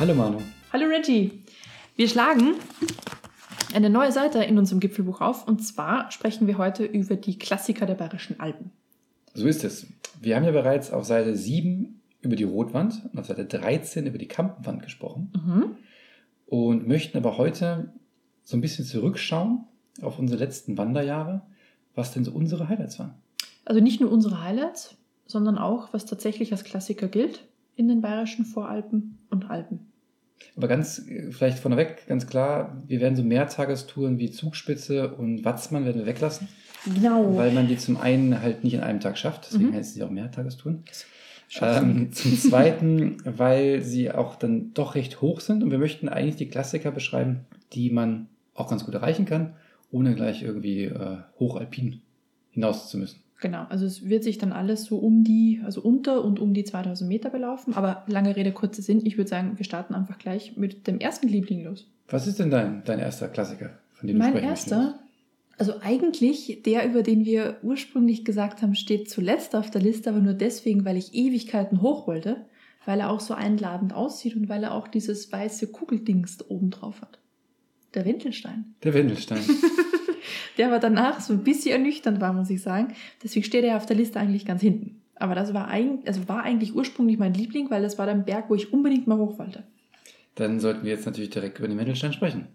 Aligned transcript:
Hallo 0.00 0.14
Manu. 0.14 0.38
Hallo 0.72 0.86
Reggie. 0.86 1.42
Wir 1.94 2.08
schlagen 2.08 2.54
eine 3.74 3.90
neue 3.90 4.12
Seite 4.12 4.42
in 4.42 4.58
unserem 4.58 4.80
Gipfelbuch 4.80 5.20
auf 5.20 5.46
und 5.46 5.62
zwar 5.62 6.10
sprechen 6.10 6.46
wir 6.46 6.56
heute 6.58 6.84
über 6.84 7.16
die 7.16 7.38
Klassiker 7.38 7.84
der 7.86 7.94
Bayerischen 7.94 8.40
Alpen. 8.40 8.70
So 9.34 9.46
ist 9.46 9.62
es. 9.62 9.86
Wir 10.20 10.36
haben 10.36 10.44
ja 10.44 10.52
bereits 10.52 10.90
auf 10.90 11.04
Seite 11.04 11.36
7 11.36 12.00
über 12.22 12.34
die 12.36 12.44
Rotwand 12.44 13.02
und 13.12 13.18
auf 13.18 13.26
Seite 13.26 13.44
13 13.44 14.06
über 14.06 14.16
die 14.18 14.28
Kampenwand 14.28 14.82
gesprochen 14.82 15.32
Mhm. 15.34 15.76
und 16.46 16.88
möchten 16.88 17.18
aber 17.18 17.36
heute 17.36 17.92
so 18.42 18.56
ein 18.56 18.60
bisschen 18.62 18.84
zurückschauen 18.86 19.64
auf 20.02 20.18
unsere 20.18 20.38
letzten 20.42 20.78
Wanderjahre, 20.78 21.42
was 21.94 22.12
denn 22.12 22.24
so 22.24 22.32
unsere 22.32 22.68
Highlights 22.68 22.98
waren. 22.98 23.14
Also 23.66 23.80
nicht 23.82 24.00
nur 24.00 24.10
unsere 24.10 24.42
Highlights, 24.42 24.96
sondern 25.26 25.58
auch, 25.58 25.92
was 25.92 26.06
tatsächlich 26.06 26.50
als 26.52 26.64
Klassiker 26.64 27.06
gilt 27.06 27.44
in 27.76 27.86
den 27.88 28.00
bayerischen 28.00 28.44
Voralpen 28.44 29.18
und 29.30 29.48
Alpen. 29.48 29.89
Aber 30.56 30.68
ganz, 30.68 30.98
äh, 31.08 31.30
vielleicht 31.30 31.58
vorneweg, 31.58 32.06
ganz 32.06 32.26
klar, 32.26 32.76
wir 32.86 33.00
werden 33.00 33.16
so 33.16 33.22
Mehrtagestouren 33.22 34.18
wie 34.18 34.30
Zugspitze 34.30 35.12
und 35.14 35.44
Watzmann 35.44 35.84
werden 35.84 35.98
wir 35.98 36.06
weglassen, 36.06 36.48
Genau. 36.94 37.36
weil 37.36 37.52
man 37.52 37.68
die 37.68 37.76
zum 37.76 37.96
einen 37.98 38.40
halt 38.42 38.64
nicht 38.64 38.74
in 38.74 38.80
einem 38.80 39.00
Tag 39.00 39.18
schafft, 39.18 39.46
deswegen 39.50 39.70
Mhm. 39.70 39.74
heißen 39.74 39.94
sie 39.94 40.02
auch 40.02 40.10
Mehrtagestouren. 40.10 40.84
Ähm, 41.60 42.12
zum 42.12 42.38
Zweiten, 42.38 43.16
weil 43.24 43.82
sie 43.82 44.12
auch 44.12 44.36
dann 44.36 44.72
doch 44.72 44.94
recht 44.94 45.20
hoch 45.20 45.40
sind 45.40 45.62
und 45.64 45.70
wir 45.72 45.78
möchten 45.78 46.08
eigentlich 46.08 46.36
die 46.36 46.48
Klassiker 46.48 46.92
beschreiben, 46.92 47.40
die 47.72 47.90
man 47.90 48.28
auch 48.54 48.68
ganz 48.70 48.84
gut 48.84 48.94
erreichen 48.94 49.24
kann, 49.26 49.54
ohne 49.90 50.14
gleich 50.14 50.42
irgendwie 50.42 50.84
äh, 50.84 51.16
hochalpin 51.40 52.02
hinaus 52.50 52.88
zu 52.88 52.98
müssen. 52.98 53.20
Genau, 53.40 53.64
also 53.70 53.86
es 53.86 54.06
wird 54.08 54.22
sich 54.22 54.36
dann 54.36 54.52
alles 54.52 54.84
so 54.84 54.98
um 54.98 55.24
die, 55.24 55.60
also 55.64 55.80
unter 55.80 56.24
und 56.24 56.38
um 56.38 56.52
die 56.52 56.64
2000 56.64 57.08
Meter 57.08 57.30
belaufen. 57.30 57.74
Aber 57.74 58.04
lange 58.06 58.36
Rede, 58.36 58.52
kurzer 58.52 58.82
Sinn. 58.82 59.00
Ich 59.04 59.16
würde 59.16 59.30
sagen, 59.30 59.54
wir 59.56 59.64
starten 59.64 59.94
einfach 59.94 60.18
gleich 60.18 60.56
mit 60.56 60.86
dem 60.86 61.00
ersten 61.00 61.26
Liebling 61.26 61.64
los. 61.64 61.88
Was 62.08 62.26
ist 62.26 62.38
denn 62.38 62.50
dein, 62.50 62.82
dein 62.84 62.98
erster 62.98 63.28
Klassiker, 63.28 63.70
von 63.94 64.08
dem 64.08 64.16
du 64.16 64.22
Mein 64.22 64.36
erster, 64.36 64.98
also 65.56 65.74
eigentlich 65.80 66.62
der, 66.64 66.86
über 66.86 67.02
den 67.02 67.24
wir 67.24 67.58
ursprünglich 67.62 68.24
gesagt 68.24 68.62
haben, 68.62 68.74
steht 68.74 69.10
zuletzt 69.10 69.54
auf 69.54 69.70
der 69.70 69.80
Liste, 69.80 70.10
aber 70.10 70.20
nur 70.20 70.34
deswegen, 70.34 70.84
weil 70.84 70.96
ich 70.96 71.14
Ewigkeiten 71.14 71.82
hoch 71.82 72.06
wollte, 72.06 72.44
weil 72.84 73.00
er 73.00 73.10
auch 73.10 73.20
so 73.20 73.34
einladend 73.34 73.94
aussieht 73.94 74.36
und 74.36 74.48
weil 74.48 74.64
er 74.64 74.74
auch 74.74 74.88
dieses 74.88 75.30
weiße 75.32 75.68
Kugeldings 75.68 76.38
oben 76.48 76.70
drauf 76.70 77.00
hat. 77.00 77.18
Der 77.94 78.04
Wendelstein. 78.04 78.74
Der 78.82 78.94
Wendelstein. 78.94 79.42
Der 80.58 80.68
aber 80.68 80.78
danach 80.78 81.20
so 81.20 81.32
ein 81.32 81.44
bisschen 81.44 81.72
ernüchternd 81.72 82.20
war, 82.20 82.32
muss 82.32 82.50
ich 82.50 82.62
sagen. 82.62 82.94
Deswegen 83.22 83.44
steht 83.44 83.64
er 83.64 83.76
auf 83.76 83.86
der 83.86 83.96
Liste 83.96 84.18
eigentlich 84.18 84.44
ganz 84.44 84.60
hinten. 84.60 85.00
Aber 85.16 85.34
das 85.34 85.52
war, 85.52 85.68
eigentlich, 85.68 86.08
also 86.08 86.28
war 86.28 86.42
eigentlich 86.42 86.74
ursprünglich 86.74 87.18
mein 87.18 87.34
Liebling, 87.34 87.70
weil 87.70 87.82
das 87.82 87.98
war 87.98 88.06
der 88.06 88.14
Berg, 88.14 88.48
wo 88.48 88.54
ich 88.54 88.72
unbedingt 88.72 89.06
mal 89.06 89.18
hoch 89.18 89.38
wollte. 89.38 89.64
Dann 90.34 90.60
sollten 90.60 90.84
wir 90.84 90.92
jetzt 90.92 91.04
natürlich 91.06 91.30
direkt 91.30 91.58
über 91.58 91.68
den 91.68 91.78
Wendelstein 91.78 92.12
sprechen. 92.12 92.46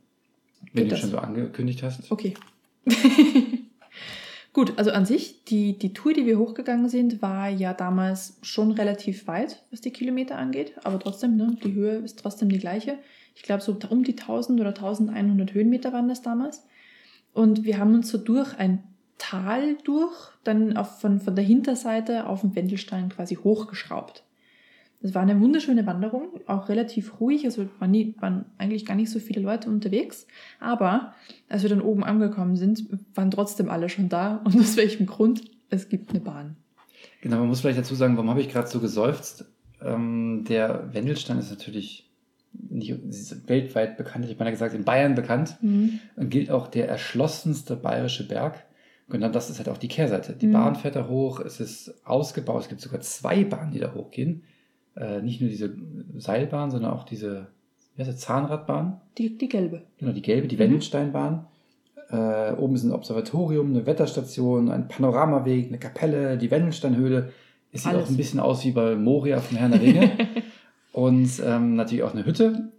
Wenn 0.74 0.84
Geht 0.84 0.86
du 0.86 0.90
das? 0.90 1.00
schon 1.00 1.12
so 1.12 1.20
angekündigt 1.20 1.84
hast. 1.84 2.12
Okay. 2.12 2.34
Gut, 4.54 4.74
also 4.78 4.92
an 4.92 5.06
sich, 5.06 5.44
die, 5.44 5.78
die 5.78 5.94
Tour, 5.94 6.14
die 6.14 6.26
wir 6.26 6.40
hochgegangen 6.40 6.88
sind, 6.88 7.22
war 7.22 7.50
ja 7.50 7.74
damals 7.74 8.38
schon 8.42 8.72
relativ 8.72 9.28
weit, 9.28 9.62
was 9.70 9.82
die 9.82 9.92
Kilometer 9.92 10.38
angeht. 10.38 10.74
Aber 10.86 10.98
trotzdem, 10.98 11.36
ne, 11.36 11.58
die 11.64 11.74
Höhe 11.74 11.98
ist 11.98 12.20
trotzdem 12.20 12.50
die 12.50 12.58
gleiche. 12.58 12.98
Ich 13.36 13.44
glaube, 13.44 13.62
so 13.62 13.78
um 13.90 14.04
die 14.04 14.18
1000 14.18 14.60
oder 14.62 14.70
1100 14.70 15.54
Höhenmeter 15.54 15.92
waren 15.92 16.08
das 16.08 16.22
damals. 16.22 16.66
Und 17.36 17.66
wir 17.66 17.78
haben 17.78 17.94
uns 17.94 18.10
so 18.10 18.18
durch 18.18 18.58
ein 18.58 18.82
Tal 19.18 19.76
durch, 19.84 20.14
dann 20.46 20.78
auf, 20.78 21.02
von, 21.02 21.20
von 21.20 21.36
der 21.36 21.44
Hinterseite 21.44 22.28
auf 22.28 22.42
den 22.42 22.56
Wendelstein 22.56 23.10
quasi 23.10 23.36
hochgeschraubt. 23.36 24.24
Das 25.02 25.14
war 25.14 25.22
eine 25.22 25.40
wunderschöne 25.40 25.86
Wanderung, 25.86 26.30
auch 26.48 26.70
relativ 26.70 27.20
ruhig, 27.20 27.44
also 27.44 27.68
waren, 27.80 27.92
nie, 27.92 28.16
waren 28.20 28.46
eigentlich 28.58 28.86
gar 28.86 28.96
nicht 28.96 29.12
so 29.12 29.20
viele 29.20 29.42
Leute 29.42 29.70
unterwegs. 29.70 30.28
Aber 30.62 31.14
als 31.50 31.64
wir 31.64 31.70
dann 31.70 31.82
oben 31.82 32.06
angekommen 32.06 32.56
sind, 32.56 32.86
waren 33.14 33.32
trotzdem 33.32 33.70
alle 33.70 33.90
schon 33.90 34.08
da. 34.08 34.38
Und 34.46 34.58
aus 34.58 34.78
welchem 34.78 35.06
Grund? 35.06 35.44
Es 35.70 35.90
gibt 35.90 36.12
eine 36.12 36.22
Bahn. 36.22 36.56
Genau, 37.22 37.40
man 37.40 37.50
muss 37.50 37.62
vielleicht 37.62 37.80
dazu 37.80 37.96
sagen, 37.96 38.16
warum 38.16 38.30
habe 38.30 38.40
ich 38.40 38.50
gerade 38.50 38.70
so 38.70 38.80
geseufzt? 38.80 39.46
Ähm, 39.82 40.46
der 40.48 40.94
Wendelstein 40.94 41.38
ist 41.38 41.50
natürlich 41.50 42.05
nicht 42.70 42.96
weltweit 43.48 43.98
bekannt, 43.98 44.26
ich 44.30 44.38
meine 44.40 44.52
gesagt, 44.52 44.74
in 44.76 44.84
Bayern 44.84 45.16
bekannt 45.16 45.58
und 45.62 46.30
gilt 46.30 46.50
auch 46.52 46.68
der 46.68 46.88
erschlossenste 46.90 47.76
bayerische 47.76 48.28
Berg. 48.28 48.64
Genau 49.10 49.30
das 49.30 49.50
ist 49.50 49.60
halt 49.60 49.70
auch 49.70 49.78
die 49.78 49.88
Kehrseite. 49.88 50.34
Die 50.34 50.48
Mhm. 50.48 50.54
Bahn 50.54 50.76
fährt 50.76 50.96
da 50.96 51.08
hoch, 51.08 51.40
es 51.40 51.60
ist 51.60 51.94
ausgebaut, 52.06 52.64
es 52.64 52.70
gibt 52.70 52.82
sogar 52.82 53.02
zwei 53.02 53.44
Bahnen, 53.44 53.72
die 53.72 53.80
da 53.80 53.94
hochgehen. 53.94 54.44
Äh, 54.98 55.22
nicht 55.22 55.42
nur 55.42 55.50
diese 55.50 55.76
Seilbahn, 56.18 56.72
sondern 56.72 56.92
auch 56.92 57.04
diese 57.04 57.48
wie 57.96 58.02
heißt 58.02 58.12
das, 58.12 58.20
Zahnradbahn. 58.20 59.00
Die, 59.18 59.38
die 59.38 59.48
gelbe. 59.48 59.84
Genau, 60.00 60.12
die 60.12 60.22
gelbe, 60.22 60.48
die 60.50 60.56
Mhm. 60.56 60.60
Wendelsteinbahn. 60.62 61.46
Äh, 62.10 62.52
oben 62.54 62.76
ist 62.76 62.84
ein 62.84 62.92
Observatorium, 62.92 63.70
eine 63.70 63.86
Wetterstation, 63.86 64.70
ein 64.70 64.88
Panoramaweg, 64.90 65.68
eine 65.70 65.78
Kapelle, 65.80 66.38
die 66.38 66.52
Wendelsteinhöhle. 66.52 67.32
Es 67.72 67.84
sieht 67.84 67.94
Alles. 67.94 68.06
auch 68.06 68.10
ein 68.10 68.18
bisschen 68.18 68.40
aus 68.40 68.64
wie 68.66 68.72
bei 68.72 68.96
Moria 68.96 69.40
von 69.40 69.58
Herrn 69.58 69.72
der 69.72 69.82
Ringe. 69.82 70.12
Und 70.96 71.42
ähm, 71.44 71.76
natürlich 71.76 72.04
auch 72.04 72.14
eine 72.14 72.26
Hütte. 72.26 72.72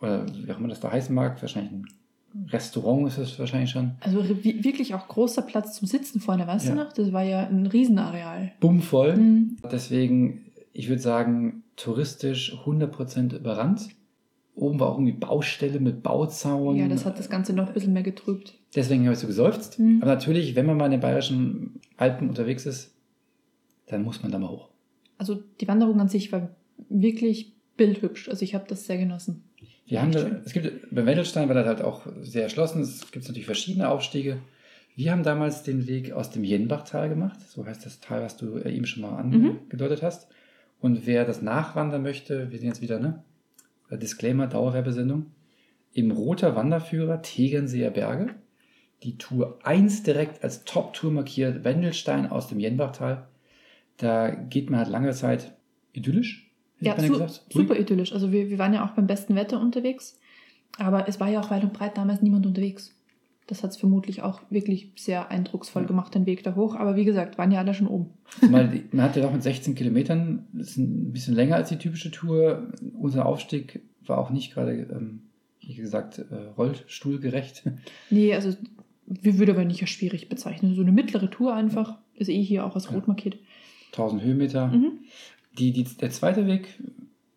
Oder 0.00 0.26
wie 0.34 0.50
auch 0.50 0.58
immer 0.58 0.66
das 0.66 0.80
da 0.80 0.90
heißen 0.90 1.14
mag. 1.14 1.40
Wahrscheinlich 1.40 1.70
ein 1.72 1.86
Restaurant 2.48 3.06
ist 3.06 3.18
es 3.18 3.38
wahrscheinlich 3.38 3.70
schon. 3.70 3.92
Also 4.00 4.24
wi- 4.42 4.64
wirklich 4.64 4.94
auch 4.94 5.06
großer 5.06 5.42
Platz 5.42 5.74
zum 5.78 5.86
Sitzen 5.86 6.18
vorne, 6.18 6.44
weißt 6.48 6.66
Ja. 6.66 6.72
du 6.74 6.78
noch? 6.82 6.92
Das 6.92 7.12
war 7.12 7.22
ja 7.22 7.46
ein 7.46 7.66
Riesenareal. 7.66 8.50
Bummvoll. 8.58 9.16
Mhm. 9.16 9.56
Deswegen, 9.70 10.46
ich 10.72 10.88
würde 10.88 11.00
sagen, 11.00 11.62
touristisch 11.76 12.52
100% 12.64 13.36
überrannt. 13.36 13.90
Oben 14.56 14.80
war 14.80 14.88
auch 14.88 14.94
irgendwie 14.96 15.12
Baustelle 15.12 15.78
mit 15.78 16.02
Bauzaun. 16.02 16.74
Ja, 16.76 16.88
das 16.88 17.04
hat 17.06 17.16
das 17.20 17.30
Ganze 17.30 17.52
noch 17.52 17.68
ein 17.68 17.74
bisschen 17.74 17.92
mehr 17.92 18.02
getrübt. 18.02 18.54
Deswegen 18.74 19.04
habe 19.04 19.12
ich 19.12 19.20
so 19.20 19.28
geseufzt. 19.28 19.78
Mhm. 19.78 20.00
Aber 20.02 20.12
natürlich, 20.12 20.56
wenn 20.56 20.66
man 20.66 20.76
mal 20.78 20.86
in 20.86 20.90
den 20.92 21.00
bayerischen 21.00 21.78
Alpen 21.96 22.28
unterwegs 22.28 22.66
ist, 22.66 22.92
dann 23.86 24.02
muss 24.02 24.20
man 24.20 24.32
da 24.32 24.40
mal 24.40 24.50
hoch. 24.50 24.68
Also 25.16 25.38
die 25.60 25.68
Wanderung 25.68 26.00
an 26.00 26.08
sich 26.08 26.32
war 26.32 26.48
wirklich 26.88 27.52
bildhübsch. 27.76 28.28
Also 28.28 28.42
ich 28.44 28.54
habe 28.54 28.64
das 28.68 28.86
sehr 28.86 28.98
genossen. 28.98 29.44
Wir 29.86 30.00
haben 30.00 30.12
da, 30.12 30.26
es 30.44 30.52
gibt 30.52 30.70
bei 30.94 31.04
Wendelstein 31.04 31.48
war 31.48 31.54
das 31.54 31.66
halt 31.66 31.82
auch 31.82 32.06
sehr 32.22 32.44
erschlossen. 32.44 32.82
Es 32.82 33.10
gibt 33.10 33.26
natürlich 33.26 33.46
verschiedene 33.46 33.88
Aufstiege. 33.88 34.38
Wir 34.94 35.12
haben 35.12 35.22
damals 35.22 35.62
den 35.62 35.86
Weg 35.86 36.12
aus 36.12 36.30
dem 36.30 36.44
Jenbachtal 36.44 37.08
gemacht. 37.08 37.40
So 37.48 37.64
heißt 37.66 37.84
das 37.86 38.00
Tal, 38.00 38.22
was 38.22 38.36
du 38.36 38.56
äh, 38.58 38.74
eben 38.74 38.86
schon 38.86 39.02
mal 39.02 39.22
Mhm. 39.24 39.58
angedeutet 39.64 40.02
hast. 40.02 40.28
Und 40.80 41.06
wer 41.06 41.24
das 41.24 41.42
nachwandern 41.42 42.02
möchte, 42.02 42.50
wir 42.50 42.58
sind 42.58 42.68
jetzt 42.68 42.82
wieder, 42.82 42.98
ne? 42.98 43.22
Äh, 43.90 43.98
Disclaimer, 43.98 44.46
Dauerwerbesendung. 44.46 45.26
Im 45.94 46.10
Roter 46.10 46.56
Wanderführer 46.56 47.22
Tegernseer 47.22 47.90
Berge. 47.90 48.34
Die 49.02 49.18
Tour 49.18 49.58
1 49.64 50.02
direkt 50.04 50.42
als 50.44 50.64
Top-Tour 50.64 51.10
markiert. 51.10 51.64
Wendelstein 51.64 52.26
aus 52.30 52.48
dem 52.48 52.60
Jenbachtal. 52.60 53.28
Da 53.96 54.30
geht 54.30 54.70
man 54.70 54.80
halt 54.80 54.88
lange 54.90 55.12
Zeit 55.12 55.52
idyllisch. 55.92 56.51
Ja, 56.84 56.92
ich 56.98 57.10
beinahe 57.10 57.28
su 57.28 57.40
super 57.50 57.78
idyllisch. 57.78 58.12
Also 58.12 58.32
wir, 58.32 58.50
wir 58.50 58.58
waren 58.58 58.74
ja 58.74 58.84
auch 58.86 58.90
beim 58.92 59.06
besten 59.06 59.34
Wetter 59.34 59.60
unterwegs. 59.60 60.18
Aber 60.78 61.06
es 61.08 61.20
war 61.20 61.28
ja 61.28 61.40
auch 61.40 61.50
weit 61.50 61.64
und 61.64 61.72
breit 61.72 61.96
damals 61.98 62.22
niemand 62.22 62.46
unterwegs. 62.46 62.94
Das 63.46 63.62
hat 63.62 63.70
es 63.72 63.76
vermutlich 63.76 64.22
auch 64.22 64.40
wirklich 64.50 64.92
sehr 64.96 65.30
eindrucksvoll 65.30 65.82
Ja. 65.82 65.88
gemacht, 65.88 66.14
den 66.14 66.26
Weg 66.26 66.42
da 66.44 66.54
hoch. 66.54 66.74
Aber 66.76 66.96
wie 66.96 67.04
gesagt, 67.04 67.36
waren 67.38 67.50
ja 67.50 67.58
alle 67.58 67.74
schon 67.74 67.88
oben. 67.88 68.10
Die- 68.40 68.46
man 68.48 69.02
hatte 69.02 69.20
doch 69.20 69.32
mit 69.32 69.42
16 69.42 69.74
Kilometern, 69.74 70.46
das 70.52 70.68
ist 70.70 70.76
ein 70.78 71.12
bisschen 71.12 71.34
länger 71.34 71.56
als 71.56 71.68
die 71.68 71.76
typische 71.76 72.10
Tour. 72.10 72.72
Unser 72.98 73.26
Aufstieg 73.26 73.82
war 74.06 74.18
auch 74.18 74.30
nicht 74.30 74.54
gerade, 74.54 74.72
ähm, 74.92 75.22
wie 75.60 75.74
gesagt, 75.74 76.18
äh, 76.18 76.34
rollstuhlgerecht. 76.56 77.64
Nee, 78.10 78.34
also 78.34 78.56
wir 79.06 79.38
würde 79.38 79.52
aber 79.52 79.64
nicht 79.64 79.82
als 79.82 79.90
schwierig 79.90 80.28
bezeichnen. 80.28 80.74
So 80.74 80.80
eine 80.82 80.92
mittlere 80.92 81.28
Tour 81.30 81.54
einfach. 81.54 81.98
Ist 82.14 82.28
eh 82.30 82.42
hier 82.42 82.64
auch 82.64 82.74
als 82.76 82.86
Ja. 82.86 82.92
rot 82.92 83.08
markiert. 83.08 83.36
1000 83.92 84.22
Höhenmeter. 84.22 84.68
Mhm. 84.68 85.00
Die, 85.58 85.72
die, 85.72 85.84
der 85.84 86.10
zweite 86.10 86.46
Weg, 86.46 86.82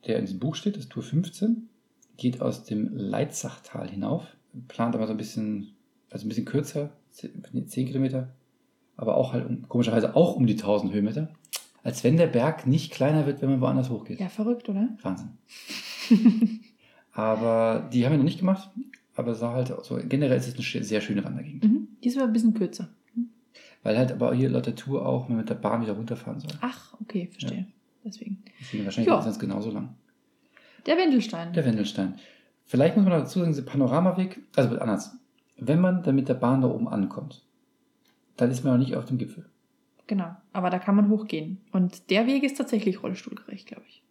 der 0.07 0.17
in 0.17 0.25
diesem 0.25 0.39
Buch 0.39 0.55
steht, 0.55 0.77
ist 0.77 0.91
Tour 0.91 1.03
15, 1.03 1.69
geht 2.17 2.41
aus 2.41 2.63
dem 2.63 2.95
Leitzachtal 2.95 3.89
hinauf, 3.89 4.23
plant 4.67 4.95
aber 4.95 5.07
so 5.07 5.13
ein 5.13 5.17
bisschen, 5.17 5.75
also 6.09 6.25
ein 6.25 6.29
bisschen 6.29 6.45
kürzer, 6.45 6.91
10 7.11 7.67
10 7.67 7.87
Kilometer, 7.87 8.33
aber 8.97 9.17
auch 9.17 9.33
halt 9.33 9.45
um, 9.47 9.67
komischerweise 9.67 10.15
auch 10.15 10.35
um 10.35 10.47
die 10.47 10.53
1000 10.53 10.93
Höhenmeter. 10.93 11.29
Als 11.83 12.03
wenn 12.03 12.17
der 12.17 12.27
Berg 12.27 12.65
nicht 12.65 12.91
kleiner 12.91 13.25
wird, 13.25 13.41
wenn 13.41 13.49
man 13.49 13.61
woanders 13.61 13.89
hochgeht. 13.89 14.19
Ja, 14.19 14.29
verrückt, 14.29 14.69
oder? 14.69 14.89
Wahnsinn. 15.01 15.37
Aber 17.11 17.89
die 17.93 18.05
haben 18.05 18.13
wir 18.13 18.17
noch 18.17 18.25
nicht 18.25 18.39
gemacht. 18.39 18.69
Aber 19.15 19.33
sah 19.33 19.53
halt 19.53 19.73
so, 19.83 19.97
generell 19.97 20.37
ist 20.37 20.47
es 20.47 20.75
eine 20.75 20.83
sehr 20.83 20.99
schöne 20.99 21.23
Wandergegend. 21.23 21.63
Mhm. 21.63 21.87
Diesmal 22.03 22.25
ein 22.25 22.33
bisschen 22.33 22.53
kürzer. 22.53 22.89
Weil 23.81 23.97
halt 23.97 24.11
aber 24.11 24.33
hier 24.33 24.49
laut 24.49 24.65
der 24.65 24.75
Tour 24.75 25.05
auch 25.05 25.29
man 25.29 25.37
mit 25.37 25.49
der 25.49 25.55
Bahn 25.55 25.81
wieder 25.81 25.93
runterfahren 25.93 26.39
soll. 26.39 26.51
Ach, 26.59 26.95
okay, 26.99 27.29
verstehe. 27.31 27.67
Deswegen. 28.05 28.43
Deswegen 28.61 28.85
wahrscheinlich 28.85 29.11
Ja. 29.11 29.19
ist 29.19 29.25
es 29.25 29.39
genauso 29.39 29.71
lang. 29.71 29.95
Der 30.85 30.97
Wendelstein. 30.97 31.51
Der 31.53 31.65
Wendelstein. 31.65 32.15
Vielleicht 32.65 32.95
muss 32.95 33.05
man 33.05 33.13
dazu 33.19 33.39
sagen, 33.39 33.51
dieser 33.51 33.63
Panoramaweg, 33.65 34.41
also 34.55 34.77
anders. 34.77 35.17
Wenn 35.57 35.79
man 35.81 36.03
dann 36.03 36.15
mit 36.15 36.29
der 36.29 36.33
Bahn 36.35 36.61
da 36.61 36.67
oben 36.67 36.87
ankommt, 36.87 37.43
dann 38.37 38.51
ist 38.51 38.63
man 38.63 38.73
noch 38.73 38.79
nicht 38.85 38.95
auf 38.95 39.05
dem 39.05 39.17
Gipfel. 39.17 39.45
Genau. 40.07 40.35
Aber 40.53 40.69
da 40.69 40.77
kann 40.79 40.95
man 40.95 41.09
hochgehen. 41.09 41.59
Und 41.71 42.09
der 42.11 42.27
Weg 42.27 42.43
ist 42.43 42.57
tatsächlich 42.57 43.01
rollstuhlgerecht, 43.01 43.67
glaube 43.67 43.83
ich. 43.87 44.03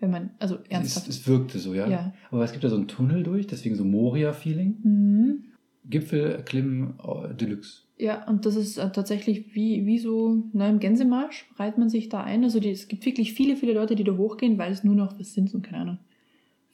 Wenn 0.00 0.10
man, 0.10 0.30
also 0.38 0.56
Es, 0.56 0.70
ernsthaft. 0.70 1.08
es 1.08 1.26
wirkte 1.26 1.58
so, 1.58 1.74
ja. 1.74 1.86
Ja. 1.86 2.14
Aber 2.30 2.44
es 2.44 2.52
gibt 2.52 2.64
ja 2.64 2.70
so 2.70 2.76
einen 2.76 2.88
Tunnel 2.88 3.22
durch, 3.22 3.46
deswegen 3.46 3.74
so 3.76 3.84
Moria-Feeling. 3.84 4.76
Mhm. 4.82 5.44
Gipfelklimmen 5.84 6.94
äh, 7.02 7.34
Deluxe. 7.34 7.82
Ja, 7.96 8.26
und 8.28 8.44
das 8.44 8.56
ist 8.56 8.76
äh, 8.76 8.90
tatsächlich 8.90 9.54
wie, 9.54 9.86
wie 9.86 9.98
so 9.98 10.42
na, 10.52 10.68
im 10.68 10.80
Gänsemarsch, 10.80 11.46
reiht 11.56 11.78
man 11.78 11.88
sich 11.88 12.08
da 12.08 12.22
ein. 12.22 12.42
Also 12.42 12.58
die, 12.58 12.70
es 12.70 12.88
gibt 12.88 13.06
wirklich 13.06 13.34
viele, 13.34 13.56
viele 13.56 13.74
Leute, 13.74 13.94
die 13.94 14.04
da 14.04 14.16
hochgehen, 14.16 14.58
weil 14.58 14.72
es 14.72 14.82
nur 14.82 14.94
noch, 14.94 15.18
was 15.18 15.34
sind 15.34 15.50
so, 15.50 15.60
keine 15.60 15.78
Ahnung, 15.78 15.98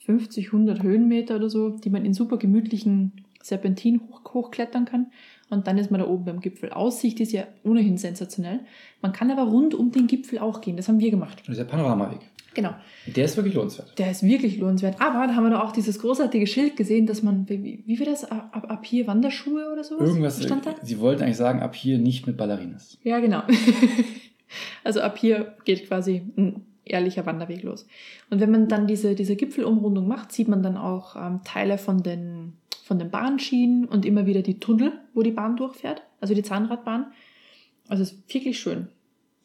50, 0.05 0.47
100 0.47 0.81
Höhenmeter 0.81 1.35
oder 1.35 1.49
so, 1.49 1.69
die 1.69 1.89
man 1.91 2.05
in 2.05 2.13
super 2.13 2.37
gemütlichen 2.37 3.13
Serpentin 3.43 4.01
hoch, 4.09 4.33
hochklettern 4.33 4.85
kann. 4.85 5.07
Und 5.49 5.67
dann 5.67 5.77
ist 5.77 5.91
man 5.91 5.99
da 5.99 6.07
oben 6.07 6.25
beim 6.25 6.39
Gipfel. 6.39 6.71
Aussicht 6.71 7.19
ist 7.19 7.33
ja 7.33 7.43
ohnehin 7.63 7.97
sensationell. 7.97 8.61
Man 9.01 9.11
kann 9.11 9.29
aber 9.29 9.43
rund 9.43 9.75
um 9.75 9.91
den 9.91 10.07
Gipfel 10.07 10.39
auch 10.39 10.61
gehen. 10.61 10.77
Das 10.77 10.87
haben 10.87 10.99
wir 10.99 11.11
gemacht. 11.11 11.39
Und 11.39 11.49
dieser 11.49 11.65
Panoramaweg. 11.65 12.19
Genau. 12.53 12.73
Der 13.07 13.25
ist 13.25 13.37
wirklich 13.37 13.53
lohnenswert. 13.53 13.97
Der 13.97 14.11
ist 14.11 14.23
wirklich 14.23 14.57
lohnenswert. 14.57 14.99
Aber 14.99 15.25
da 15.27 15.35
haben 15.35 15.45
wir 15.45 15.51
da 15.51 15.63
auch 15.63 15.71
dieses 15.71 15.99
großartige 15.99 16.47
Schild 16.47 16.75
gesehen, 16.75 17.05
dass 17.05 17.23
man, 17.23 17.47
wie, 17.47 17.83
wie 17.85 17.99
war 17.99 18.05
das, 18.05 18.29
ab, 18.29 18.65
ab 18.67 18.85
hier 18.85 19.07
Wanderschuhe 19.07 19.71
oder 19.71 19.83
sowas? 19.83 20.09
Irgendwas, 20.09 20.43
stand 20.43 20.65
da? 20.65 20.75
sie 20.81 20.99
wollten 20.99 21.23
eigentlich 21.23 21.37
sagen, 21.37 21.61
ab 21.61 21.75
hier 21.75 21.97
nicht 21.97 22.27
mit 22.27 22.35
Ballerinas. 22.35 22.97
Ja, 23.03 23.19
genau. 23.19 23.43
also 24.83 24.99
ab 24.99 25.17
hier 25.17 25.55
geht 25.63 25.87
quasi 25.87 26.23
ein 26.37 26.65
ehrlicher 26.83 27.25
Wanderweg 27.25 27.63
los. 27.63 27.87
Und 28.29 28.41
wenn 28.41 28.51
man 28.51 28.67
dann 28.67 28.87
diese, 28.87 29.15
diese 29.15 29.35
Gipfelumrundung 29.35 30.07
macht, 30.07 30.31
sieht 30.33 30.47
man 30.47 30.61
dann 30.61 30.77
auch 30.77 31.15
ähm, 31.15 31.41
Teile 31.45 31.77
von 31.77 32.03
den, 32.03 32.53
von 32.83 32.99
den 32.99 33.09
Bahnschienen 33.09 33.85
und 33.85 34.05
immer 34.05 34.25
wieder 34.25 34.41
die 34.41 34.59
Tunnel, 34.59 34.91
wo 35.13 35.21
die 35.21 35.31
Bahn 35.31 35.55
durchfährt, 35.55 36.01
also 36.19 36.33
die 36.33 36.43
Zahnradbahn. 36.43 37.07
Also 37.87 38.03
es 38.03 38.11
ist 38.11 38.33
wirklich 38.33 38.59
schön. 38.59 38.87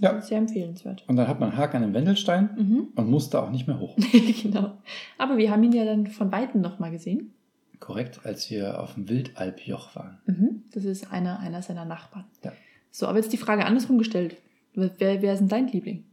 Ja. 0.01 0.21
Sehr 0.21 0.39
empfehlenswert. 0.39 1.05
Und 1.09 1.17
dann 1.17 1.27
hat 1.27 1.41
man 1.41 1.51
einen 1.51 1.59
Haken 1.59 1.77
an 1.79 1.83
dem 1.83 1.95
Wendelstein 1.95 2.51
Mhm. 2.57 2.89
und 2.97 3.11
muss 3.11 3.31
da 3.31 3.43
auch 3.43 3.51
nicht 3.51 3.67
mehr 3.67 3.79
hoch. 3.81 3.97
genau. 4.43 4.73
Aber 5.19 5.37
wir 5.39 5.51
haben 5.51 5.63
ihn 5.63 5.73
ja 5.73 5.85
dann 5.85 6.07
von 6.07 6.31
Weitem 6.33 6.61
nochmal 6.61 6.91
gesehen. 6.91 7.33
Korrekt, 7.81 8.21
als 8.25 8.51
wir 8.51 8.81
auf 8.81 8.95
dem 8.95 9.09
Wildalpjoch 9.09 9.97
waren. 9.97 10.19
Mhm. 10.27 10.63
Das 10.73 10.85
ist 10.85 11.13
einer, 11.13 11.39
einer 11.41 11.63
seiner 11.63 11.85
Nachbarn. 11.85 12.25
Ja. 12.45 12.53
So, 12.91 13.07
aber 13.07 13.19
jetzt 13.19 13.33
die 13.33 13.37
Frage 13.39 13.65
andersrum 13.65 13.99
gestellt. 13.99 14.37
Wer, 14.75 14.93
wer 15.23 15.33
ist 15.33 15.41
denn 15.41 15.49
dein 15.49 15.69
Liebling? 15.69 16.05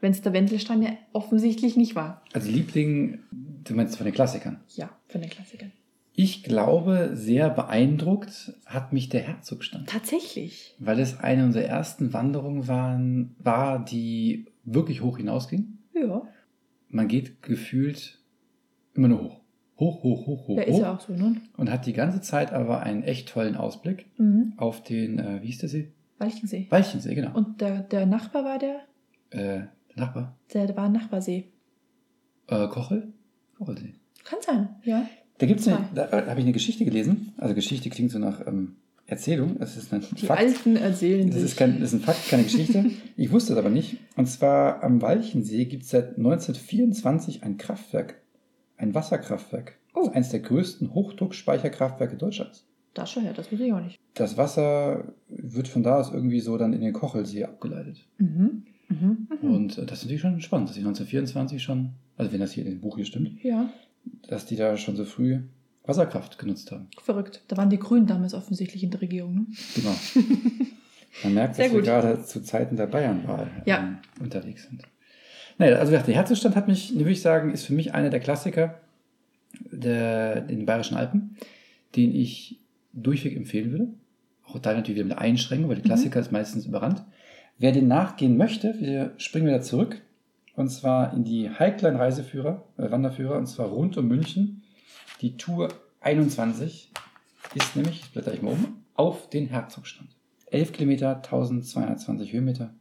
Wenn 0.00 0.12
es 0.12 0.20
der 0.20 0.34
Wendelstein 0.34 0.82
ja 0.82 0.90
offensichtlich 1.14 1.76
nicht 1.76 1.94
war. 1.94 2.20
Also 2.34 2.50
Liebling, 2.50 3.20
du 3.64 3.74
meinst 3.74 3.96
von 3.96 4.04
den 4.04 4.12
Klassikern. 4.14 4.60
Ja, 4.76 4.90
von 5.08 5.22
den 5.22 5.30
Klassikern. 5.30 5.72
Ich 6.16 6.44
glaube, 6.44 7.10
sehr 7.14 7.50
beeindruckt 7.50 8.52
hat 8.66 8.92
mich 8.92 9.08
der 9.08 9.22
Herzogstand. 9.22 9.88
Tatsächlich. 9.88 10.76
Weil 10.78 11.00
es 11.00 11.18
eine 11.18 11.44
unserer 11.44 11.64
ersten 11.64 12.12
Wanderungen 12.12 12.68
waren, 12.68 13.34
war, 13.40 13.84
die 13.84 14.46
wirklich 14.64 15.02
hoch 15.02 15.16
hinausging. 15.16 15.78
Ja, 15.92 16.22
Man 16.88 17.08
geht 17.08 17.42
gefühlt 17.42 18.22
immer 18.94 19.08
nur 19.08 19.22
hoch. 19.24 19.40
Hoch, 19.76 20.02
hoch, 20.04 20.26
hoch, 20.28 20.46
hoch, 20.48 20.56
ja 20.56 20.62
ist 20.62 20.74
hoch. 20.74 20.80
ja 20.82 20.94
auch 20.94 21.00
so, 21.00 21.12
ne? 21.14 21.34
Und 21.56 21.68
hat 21.68 21.84
die 21.86 21.92
ganze 21.92 22.20
Zeit 22.20 22.52
aber 22.52 22.84
einen 22.84 23.02
echt 23.02 23.28
tollen 23.28 23.56
Ausblick 23.56 24.06
Mhm. 24.18 24.52
auf 24.56 24.84
den, 24.84 25.18
äh, 25.18 25.42
wie 25.42 25.46
hieß 25.46 25.58
der 25.58 25.68
See? 25.68 25.92
Walchensee. 26.18 26.68
Walchensee, 26.70 27.16
genau. 27.16 27.36
Und 27.36 27.60
der, 27.60 27.80
der 27.82 28.06
Nachbar 28.06 28.44
war 28.44 28.58
der? 28.60 28.82
äh, 29.30 29.66
der 29.90 29.96
Nachbar? 29.96 30.38
Der, 30.52 30.68
der 30.68 30.76
war 30.76 30.84
ein 30.84 30.92
Nachbarsee. 30.92 31.50
Äh, 32.46 32.68
Kochel? 32.68 33.12
Kochelsee. 33.58 33.94
Kann 34.22 34.38
sein, 34.42 34.68
ja. 34.84 35.08
Da 35.38 35.46
gibt's 35.46 35.66
eine, 35.66 35.88
da 35.94 36.10
habe 36.10 36.38
ich 36.40 36.44
eine 36.46 36.52
Geschichte 36.52 36.84
gelesen. 36.84 37.32
Also 37.38 37.54
Geschichte 37.54 37.90
klingt 37.90 38.10
so 38.12 38.18
nach 38.18 38.46
ähm, 38.46 38.76
Erzählung. 39.06 39.56
Das 39.58 39.76
ist 39.76 39.92
ein 39.92 40.02
Die 40.16 40.26
Fakt. 40.26 40.40
Alten 40.40 40.76
erzählen 40.76 41.28
Das 41.30 41.42
ist, 41.42 41.56
kein, 41.56 41.80
das 41.80 41.92
ist 41.92 42.00
ein 42.00 42.04
Fakt, 42.04 42.28
keine 42.28 42.44
Geschichte. 42.44 42.90
Ich 43.16 43.30
wusste 43.32 43.52
es 43.52 43.58
aber 43.58 43.70
nicht. 43.70 43.98
Und 44.16 44.26
zwar 44.26 44.82
am 44.82 45.02
Walchensee 45.02 45.64
gibt 45.66 45.82
es 45.84 45.90
seit 45.90 46.16
1924 46.16 47.42
ein 47.42 47.56
Kraftwerk, 47.58 48.16
ein 48.76 48.94
Wasserkraftwerk. 48.94 49.76
Oh. 49.94 50.00
Das 50.00 50.08
ist 50.08 50.14
eines 50.16 50.28
der 50.30 50.40
größten 50.40 50.94
Hochdruckspeicherkraftwerke 50.94 52.16
Deutschlands. 52.16 52.66
das 52.94 53.10
schon 53.10 53.24
her, 53.24 53.32
das 53.34 53.52
weiß 53.52 53.60
ich 53.60 53.72
auch 53.72 53.80
nicht. 53.80 53.98
Das 54.14 54.36
Wasser 54.36 55.14
wird 55.28 55.68
von 55.68 55.82
da 55.82 55.98
aus 55.98 56.12
irgendwie 56.12 56.40
so 56.40 56.56
dann 56.58 56.72
in 56.72 56.80
den 56.80 56.92
Kochelsee 56.92 57.44
abgeleitet. 57.44 57.98
Mhm. 58.18 58.62
Mhm. 58.88 59.28
Mhm. 59.42 59.50
Und 59.50 59.78
äh, 59.78 59.86
das 59.86 59.98
ist 59.98 60.04
natürlich 60.04 60.20
schon 60.22 60.40
spannend, 60.40 60.68
dass 60.68 60.74
die 60.76 60.82
1924 60.82 61.62
schon, 61.62 61.90
also 62.16 62.32
wenn 62.32 62.40
das 62.40 62.52
hier 62.52 62.64
in 62.64 62.70
dem 62.70 62.80
Buch 62.80 62.96
hier 62.96 63.04
stimmt, 63.04 63.42
Ja, 63.42 63.70
dass 64.28 64.46
die 64.46 64.56
da 64.56 64.76
schon 64.76 64.96
so 64.96 65.04
früh 65.04 65.40
Wasserkraft 65.86 66.38
genutzt 66.38 66.70
haben. 66.72 66.88
verrückt. 67.02 67.42
Da 67.48 67.56
waren 67.56 67.68
die 67.70 67.78
Grünen 67.78 68.06
damals 68.06 68.32
offensichtlich 68.34 68.82
in 68.82 68.90
der 68.90 69.00
Regierung, 69.02 69.34
ne? 69.34 69.46
Genau. 69.74 69.94
Man 71.22 71.34
merkt, 71.34 71.58
dass 71.58 71.72
wir 71.72 71.82
gerade 71.82 72.24
zu 72.24 72.42
Zeiten 72.42 72.76
der 72.76 72.86
Bayernwahl 72.86 73.48
Ja. 73.66 73.78
ähm, 73.78 73.98
unterwegs 74.20 74.64
sind. 74.64 74.82
Naja, 75.58 75.76
also 75.76 75.92
der 75.92 76.02
Herzogstand 76.02 76.56
hat 76.56 76.66
mich, 76.66 76.94
würde 76.96 77.12
ich 77.12 77.20
sagen, 77.22 77.52
ist 77.52 77.64
für 77.64 77.74
mich 77.74 77.94
einer 77.94 78.10
der 78.10 78.18
Klassiker 78.20 78.80
der, 79.70 80.40
den 80.40 80.66
Bayerischen 80.66 80.96
Alpen, 80.96 81.36
den 81.94 82.14
ich 82.14 82.58
durchweg 82.92 83.36
empfehlen 83.36 83.70
würde. 83.70 83.88
Auch 84.46 84.58
da 84.58 84.72
natürlich 84.72 84.96
wieder 84.98 85.08
mit 85.08 85.18
Einschränkungen, 85.18 85.68
weil 85.68 85.76
der 85.76 85.84
Mhm. 85.84 85.88
Klassiker 85.88 86.18
ist 86.20 86.32
meistens 86.32 86.66
überrannt. 86.66 87.04
Wer 87.58 87.70
den 87.72 87.86
nachgehen 87.86 88.36
möchte, 88.36 88.74
wir 88.80 89.12
springen 89.16 89.46
wieder 89.46 89.62
zurück. 89.62 90.00
Und 90.56 90.68
zwar 90.68 91.12
in 91.14 91.24
die 91.24 91.50
heiklen 91.50 91.96
Reiseführer, 91.96 92.64
äh, 92.78 92.90
Wanderführer, 92.90 93.36
und 93.38 93.46
zwar 93.46 93.66
rund 93.68 93.96
um 93.96 94.06
München. 94.06 94.62
Die 95.20 95.36
Tour 95.36 95.68
21 96.00 96.92
ist 97.54 97.76
nämlich, 97.76 98.00
ich 98.04 98.12
blätter 98.12 98.32
ich 98.34 98.42
mal 98.42 98.52
um, 98.52 98.76
auf 98.94 99.28
den 99.30 99.46
Herzogstand. 99.48 100.10
11 100.50 100.72
Kilometer, 100.72 101.16
1220 101.16 102.32
Höhenmeter. 102.32 102.72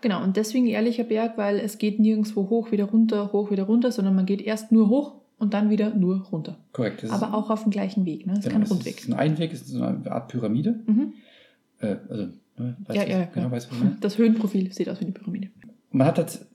Genau, 0.00 0.22
und 0.22 0.36
deswegen 0.36 0.66
ehrlicher 0.66 1.04
Berg, 1.04 1.38
weil 1.38 1.58
es 1.58 1.78
geht 1.78 1.98
nirgendwo 1.98 2.48
hoch, 2.50 2.70
wieder 2.70 2.84
runter, 2.84 3.32
hoch, 3.32 3.50
wieder 3.50 3.64
runter, 3.64 3.90
sondern 3.90 4.14
man 4.14 4.26
geht 4.26 4.42
erst 4.42 4.70
nur 4.70 4.88
hoch 4.88 5.14
und 5.38 5.54
dann 5.54 5.70
wieder 5.70 5.94
nur 5.94 6.22
runter. 6.26 6.58
Korrekt. 6.72 7.02
das 7.02 7.10
ist- 7.10 7.16
Aber 7.22 7.34
auch 7.34 7.48
auf 7.50 7.62
dem 7.62 7.70
gleichen 7.70 8.04
Weg, 8.04 8.26
ne? 8.26 8.32
Es 8.34 8.40
ist 8.40 8.44
genau, 8.44 8.54
kein 8.56 8.62
es 8.64 8.70
Rundweg. 8.70 8.98
ist 9.00 9.08
ein 9.08 9.14
Einweg, 9.14 9.52
es 9.52 9.62
ist 9.62 9.68
so 9.68 9.82
eine 9.82 10.10
Art 10.12 10.28
Pyramide. 10.28 10.80
Mhm. 10.86 11.14
Äh, 11.80 11.96
also, 12.08 12.28
ne, 12.58 12.76
Ja, 12.88 12.94
ja, 13.04 13.24
genau, 13.24 13.46
ja. 13.46 13.50
weißt 13.52 13.70
du, 13.70 13.74
was 13.74 13.78
meine? 13.80 13.96
Das 14.00 14.18
Höhenprofil 14.18 14.72
sieht 14.72 14.88
aus 14.88 15.00
wie 15.00 15.04
eine 15.04 15.12
Pyramide. 15.14 15.48
Man 15.90 16.06
hat 16.06 16.18
halt 16.18 16.46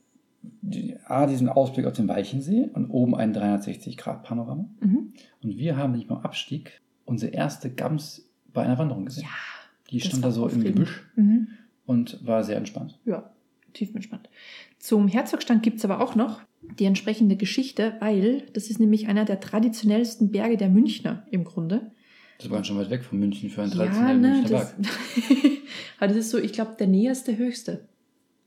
die, 0.62 0.96
A, 1.06 1.26
diesen 1.26 1.48
Ausblick 1.48 1.86
auf 1.86 1.92
den 1.94 2.08
Walchensee 2.08 2.68
und 2.72 2.90
oben 2.90 3.14
ein 3.14 3.34
360-Grad-Panorama. 3.34 4.68
Mhm. 4.80 5.12
Und 5.42 5.58
wir 5.58 5.76
haben 5.76 5.92
nämlich 5.92 6.08
beim 6.08 6.18
Abstieg 6.18 6.80
unsere 7.04 7.32
erste 7.32 7.70
Gams 7.70 8.28
bei 8.52 8.62
einer 8.62 8.78
Wanderung 8.78 9.04
gesehen. 9.06 9.24
Ja. 9.24 9.90
die 9.90 10.00
stand 10.00 10.24
da 10.24 10.30
so 10.30 10.48
im. 10.48 10.62
Gebüsch 10.62 11.02
Mhm. 11.16 11.48
und 11.86 12.24
war 12.26 12.42
sehr 12.44 12.56
entspannt. 12.56 12.98
Ja, 13.04 13.30
tiefenentspannt. 13.74 14.28
Zum 14.78 15.08
Herzogstand 15.08 15.62
gibt 15.62 15.78
es 15.78 15.84
aber 15.84 16.00
auch 16.00 16.14
noch 16.14 16.40
die 16.78 16.84
entsprechende 16.86 17.36
Geschichte, 17.36 17.94
weil 18.00 18.42
das 18.54 18.70
ist 18.70 18.80
nämlich 18.80 19.08
einer 19.08 19.24
der 19.24 19.40
traditionellsten 19.40 20.30
Berge 20.30 20.56
der 20.56 20.70
Münchner 20.70 21.26
im 21.30 21.44
Grunde. 21.44 21.90
Das 22.38 22.50
war 22.50 22.64
schon 22.64 22.78
weit 22.78 22.90
weg 22.90 23.04
von 23.04 23.18
München 23.18 23.50
für 23.50 23.62
einen 23.62 23.70
Ja, 23.72 23.76
traditionellen 23.78 24.20
ne, 24.20 24.28
Münchner 24.28 24.48
das, 24.58 24.72
Berg. 24.74 24.88
aber 25.98 26.08
das 26.08 26.16
ist 26.16 26.30
so, 26.30 26.38
ich 26.38 26.52
glaube, 26.52 26.76
der 26.78 26.86
näherste 26.86 27.36
höchste. 27.36 27.86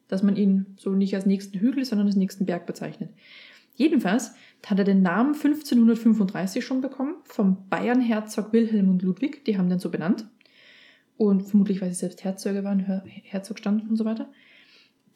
Dass 0.08 0.24
man 0.24 0.36
ihn 0.36 0.66
so 0.78 0.92
nicht 0.92 1.16
als 1.16 1.26
nächsten 1.26 1.60
Hügel, 1.60 1.86
sondern 1.86 2.08
als 2.08 2.16
nächsten 2.16 2.46
Berg 2.46 2.66
bezeichnet. 2.66 3.10
Jedenfalls 3.76 4.34
hat 4.66 4.80
er 4.80 4.86
den 4.86 5.04
Namen 5.04 5.36
1535 5.36 6.66
schon 6.66 6.82
bekommen 6.82 7.16
vom 7.24 7.70
Bayernherzog 7.70 8.52
Wilhelm 8.52 8.90
und 8.90 9.04
Ludwig. 9.04 9.46
Die 9.46 9.58
haben 9.58 9.70
den 9.70 9.80
so 9.80 9.90
benannt. 9.92 10.26
Und 11.16 11.44
vermutlich, 11.44 11.82
weil 11.82 11.90
sie 11.90 11.96
selbst 11.96 12.24
Herzöge 12.24 12.64
waren, 12.64 12.80
Her 12.80 13.04
Herzog 13.06 13.60
standen 13.60 13.88
und 13.88 13.96
so 13.96 14.06
weiter. 14.06 14.30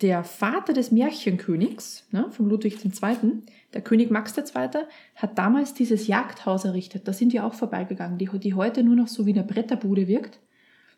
Der 0.01 0.23
Vater 0.23 0.73
des 0.73 0.91
Märchenkönigs, 0.91 2.07
ne, 2.11 2.27
vom 2.31 2.47
Ludwig 2.47 2.83
II., 2.83 3.43
der 3.73 3.81
König 3.81 4.09
Max 4.09 4.35
II., 4.35 4.69
hat 5.15 5.37
damals 5.37 5.75
dieses 5.75 6.07
Jagdhaus 6.07 6.65
errichtet. 6.65 7.07
Da 7.07 7.13
sind 7.13 7.33
wir 7.33 7.45
auch 7.45 7.53
vorbeigegangen, 7.53 8.17
die, 8.17 8.27
die 8.39 8.55
heute 8.55 8.83
nur 8.83 8.95
noch 8.95 9.07
so 9.07 9.27
wie 9.27 9.33
eine 9.33 9.43
Bretterbude 9.43 10.07
wirkt. 10.07 10.39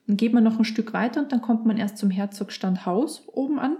Dann 0.07 0.17
geht 0.17 0.33
man 0.33 0.43
noch 0.43 0.57
ein 0.57 0.65
Stück 0.65 0.93
weiter 0.93 1.21
und 1.21 1.31
dann 1.31 1.41
kommt 1.41 1.65
man 1.65 1.77
erst 1.77 1.97
zum 1.97 2.09
Herzogstand 2.09 2.85
Haus 2.85 3.23
oben 3.27 3.59
an. 3.59 3.77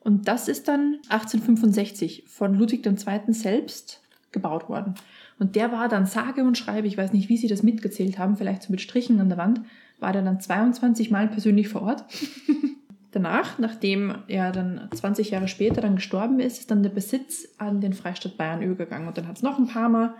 Und 0.00 0.28
das 0.28 0.48
ist 0.48 0.68
dann 0.68 0.98
1865 1.08 2.24
von 2.26 2.54
Ludwig 2.54 2.86
II. 2.86 3.32
selbst 3.32 4.02
gebaut 4.32 4.68
worden. 4.68 4.94
Und 5.38 5.56
der 5.56 5.72
war 5.72 5.88
dann 5.88 6.06
sage 6.06 6.44
und 6.44 6.58
schreibe, 6.58 6.86
ich 6.86 6.98
weiß 6.98 7.12
nicht, 7.12 7.28
wie 7.28 7.36
sie 7.36 7.48
das 7.48 7.62
mitgezählt 7.62 8.18
haben, 8.18 8.36
vielleicht 8.36 8.62
so 8.62 8.70
mit 8.70 8.80
Strichen 8.80 9.20
an 9.20 9.28
der 9.28 9.38
Wand, 9.38 9.62
war 9.98 10.12
der 10.12 10.22
dann 10.22 10.40
22 10.40 11.10
Mal 11.10 11.28
persönlich 11.28 11.68
vor 11.68 11.82
Ort. 11.82 12.04
Danach, 13.12 13.58
nachdem 13.58 14.14
er 14.26 14.52
dann 14.52 14.88
20 14.92 15.30
Jahre 15.30 15.48
später 15.48 15.80
dann 15.80 15.96
gestorben 15.96 16.40
ist, 16.40 16.58
ist 16.58 16.70
dann 16.70 16.82
der 16.82 16.90
Besitz 16.90 17.48
an 17.58 17.80
den 17.80 17.92
Freistaat 17.92 18.36
Bayern 18.36 18.60
übergegangen. 18.60 19.08
Und 19.08 19.16
dann 19.16 19.28
hat 19.28 19.36
es 19.36 19.42
noch 19.42 19.58
ein 19.58 19.68
paar 19.68 19.88
Mal 19.88 20.14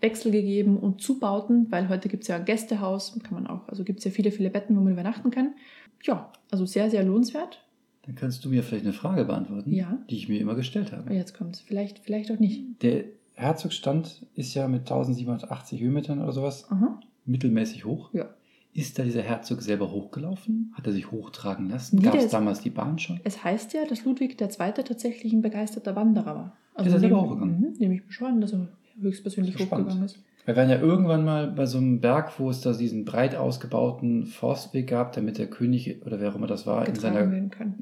Wechsel 0.00 0.32
gegeben 0.32 0.78
und 0.78 1.00
Zubauten, 1.02 1.70
weil 1.70 1.88
heute 1.88 2.08
gibt 2.08 2.22
es 2.24 2.28
ja 2.28 2.36
ein 2.36 2.44
Gästehaus, 2.44 3.18
kann 3.22 3.34
man 3.34 3.46
auch, 3.46 3.68
also 3.68 3.84
gibt 3.84 3.98
es 4.00 4.04
ja 4.04 4.10
viele, 4.10 4.30
viele 4.30 4.50
Betten, 4.50 4.76
wo 4.76 4.80
man 4.80 4.92
übernachten 4.92 5.30
kann. 5.30 5.54
Ja, 6.02 6.32
also 6.50 6.64
sehr, 6.66 6.90
sehr 6.90 7.02
lohnenswert. 7.04 7.62
Dann 8.06 8.14
kannst 8.14 8.44
du 8.44 8.48
mir 8.48 8.62
vielleicht 8.62 8.84
eine 8.84 8.94
Frage 8.94 9.24
beantworten, 9.26 9.72
Ja. 9.72 9.98
die 10.08 10.16
ich 10.16 10.28
mir 10.28 10.40
immer 10.40 10.54
gestellt 10.54 10.92
habe. 10.92 11.12
jetzt 11.12 11.36
kommt 11.36 11.56
es. 11.56 11.60
Vielleicht, 11.60 11.98
vielleicht 11.98 12.30
auch 12.32 12.38
nicht. 12.38 12.82
Der 12.82 13.04
Herzogstand 13.34 14.26
ist 14.34 14.54
ja 14.54 14.68
mit 14.68 14.80
1780 14.82 15.80
Höhenmetern 15.80 16.20
oder 16.22 16.32
sowas 16.32 16.66
Aha. 16.70 16.98
mittelmäßig 17.26 17.84
hoch. 17.84 18.12
Ja. 18.14 18.30
Ist 18.72 18.98
da 18.98 19.02
dieser 19.02 19.22
Herzog 19.22 19.62
selber 19.62 19.90
hochgelaufen? 19.90 20.72
Hat 20.76 20.86
er 20.86 20.92
sich 20.92 21.10
hochtragen 21.10 21.68
lassen? 21.68 21.96
Nee, 21.96 22.04
Gab 22.04 22.14
es 22.14 22.28
damals 22.28 22.60
die 22.60 22.70
Bahn 22.70 22.98
schon? 22.98 23.18
Es 23.24 23.42
heißt 23.42 23.72
ja, 23.74 23.84
dass 23.84 24.04
Ludwig 24.04 24.40
II. 24.40 24.48
tatsächlich 24.72 25.32
ein 25.32 25.42
begeisterter 25.42 25.96
Wanderer 25.96 26.34
war. 26.36 26.56
Ist 26.84 26.92
er 26.92 27.00
lieber 27.00 27.20
hochgegangen? 27.20 27.60
Mhm, 27.60 27.72
nehme 27.78 27.94
ich 27.96 28.06
mir 28.06 28.12
schon 28.12 28.28
an, 28.28 28.40
dass 28.40 28.52
er 28.52 28.68
höchstpersönlich 29.00 29.54
ist 29.54 29.60
hochgegangen 29.70 30.04
ist. 30.04 30.18
Wir 30.46 30.56
waren 30.56 30.70
ja 30.70 30.80
irgendwann 30.80 31.24
mal 31.24 31.48
bei 31.50 31.66
so 31.66 31.78
einem 31.78 32.00
Berg, 32.00 32.38
wo 32.40 32.48
es 32.50 32.60
da 32.62 32.72
diesen 32.72 33.04
breit 33.04 33.36
ausgebauten 33.36 34.24
Forstweg 34.26 34.88
gab, 34.88 35.12
damit 35.12 35.38
der 35.38 35.48
König 35.48 36.04
oder 36.06 36.18
wer 36.20 36.30
auch 36.30 36.34
immer 36.34 36.46
das 36.46 36.66
war, 36.66 36.88
in 36.88 36.94
seiner. 36.94 37.30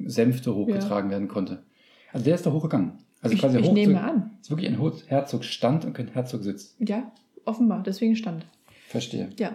Sänfte 0.06 0.54
hochgetragen 0.54 1.10
werden 1.10 1.28
konnte. 1.28 1.62
Also 2.12 2.24
der 2.24 2.34
ist 2.34 2.44
da 2.46 2.52
hochgegangen. 2.52 2.92
Also 3.22 3.34
ich 3.34 3.40
quasi 3.40 3.58
ich 3.58 3.66
hoch 3.66 3.72
nehme 3.72 4.00
an. 4.00 4.30
ist 4.40 4.50
wirklich 4.50 4.68
ein 4.68 4.80
Ho- 4.80 4.92
Herzogsstand 5.06 5.84
und 5.84 5.92
kein 5.92 6.08
Herzogsitz. 6.08 6.76
Ja, 6.78 7.10
offenbar, 7.44 7.82
deswegen 7.84 8.16
stand. 8.16 8.44
Verstehe. 8.88 9.30
Ja. 9.38 9.52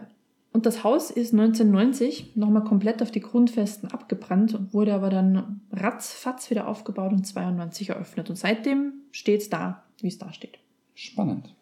Und 0.52 0.66
das 0.66 0.84
Haus 0.84 1.10
ist 1.12 1.34
1990 1.34 2.36
nochmal 2.36 2.64
komplett 2.64 3.02
auf 3.02 3.10
die 3.12 3.22
Grundfesten 3.22 3.90
abgebrannt 3.90 4.54
und 4.54 4.74
wurde 4.74 4.94
aber 4.94 5.10
dann 5.10 5.62
ratzfatz 5.72 6.50
wieder 6.52 6.68
aufgebaut 6.68 7.12
und 7.12 7.26
92 7.26 7.90
eröffnet. 7.90 8.30
Und 8.30 8.36
seitdem 8.36 8.94
steht 9.12 9.42
es 9.42 9.50
da, 9.50 9.84
wie 10.00 10.08
es 10.08 10.20
da 10.20 10.32
steht. 10.32 10.60
Spannend. 10.94 11.56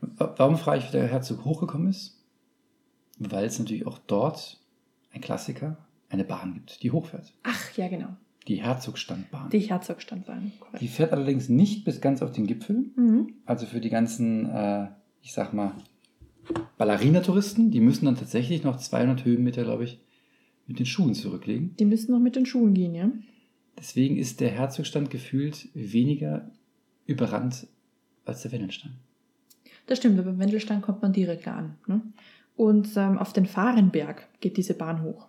Warum 0.00 0.56
frage 0.56 0.80
ich, 0.80 0.88
wie 0.88 0.92
der 0.92 1.08
Herzog 1.08 1.44
hochgekommen 1.44 1.88
ist? 1.88 2.22
Weil 3.18 3.44
es 3.44 3.58
natürlich 3.58 3.86
auch 3.86 3.98
dort, 3.98 4.60
ein 5.12 5.20
Klassiker, 5.20 5.78
eine 6.08 6.24
Bahn 6.24 6.54
gibt, 6.54 6.82
die 6.82 6.90
hochfährt. 6.90 7.32
Ach, 7.42 7.76
ja, 7.76 7.88
genau. 7.88 8.16
Die 8.46 8.62
Herzogstandbahn. 8.62 9.50
Die 9.50 9.58
Herzogstandbahn. 9.58 10.52
korrekt. 10.60 10.80
Die 10.80 10.88
fährt 10.88 11.12
allerdings 11.12 11.48
nicht 11.48 11.84
bis 11.84 12.00
ganz 12.00 12.22
auf 12.22 12.30
den 12.32 12.46
Gipfel. 12.46 12.90
Mhm. 12.94 13.34
Also 13.44 13.66
für 13.66 13.80
die 13.80 13.90
ganzen, 13.90 14.48
äh, 14.48 14.88
ich 15.22 15.32
sag 15.32 15.52
mal, 15.52 15.72
Ballerina-Touristen, 16.78 17.70
die 17.70 17.80
müssen 17.80 18.04
dann 18.04 18.16
tatsächlich 18.16 18.62
noch 18.62 18.76
200 18.76 19.24
Höhenmeter, 19.24 19.64
glaube 19.64 19.84
ich, 19.84 19.98
mit 20.66 20.78
den 20.78 20.86
Schuhen 20.86 21.14
zurücklegen. 21.14 21.74
Die 21.76 21.84
müssen 21.84 22.12
noch 22.12 22.20
mit 22.20 22.36
den 22.36 22.46
Schuhen 22.46 22.74
gehen, 22.74 22.94
ja? 22.94 23.10
Deswegen 23.78 24.16
ist 24.16 24.40
der 24.40 24.50
Herzogstand 24.50 25.10
gefühlt 25.10 25.68
weniger 25.74 26.50
überrannt 27.04 27.66
als 28.26 28.42
der 28.42 28.52
Wendelstein. 28.52 28.92
Das 29.86 29.98
stimmt, 29.98 30.18
aber 30.18 30.30
beim 30.30 30.40
Wendelstein 30.40 30.82
kommt 30.82 31.02
man 31.02 31.12
direkt 31.12 31.46
da 31.46 31.54
an. 31.54 31.76
Ne? 31.86 32.02
Und 32.56 32.96
ähm, 32.96 33.18
auf 33.18 33.32
den 33.32 33.46
Fahrenberg 33.46 34.28
geht 34.40 34.56
diese 34.56 34.74
Bahn 34.74 35.02
hoch. 35.02 35.26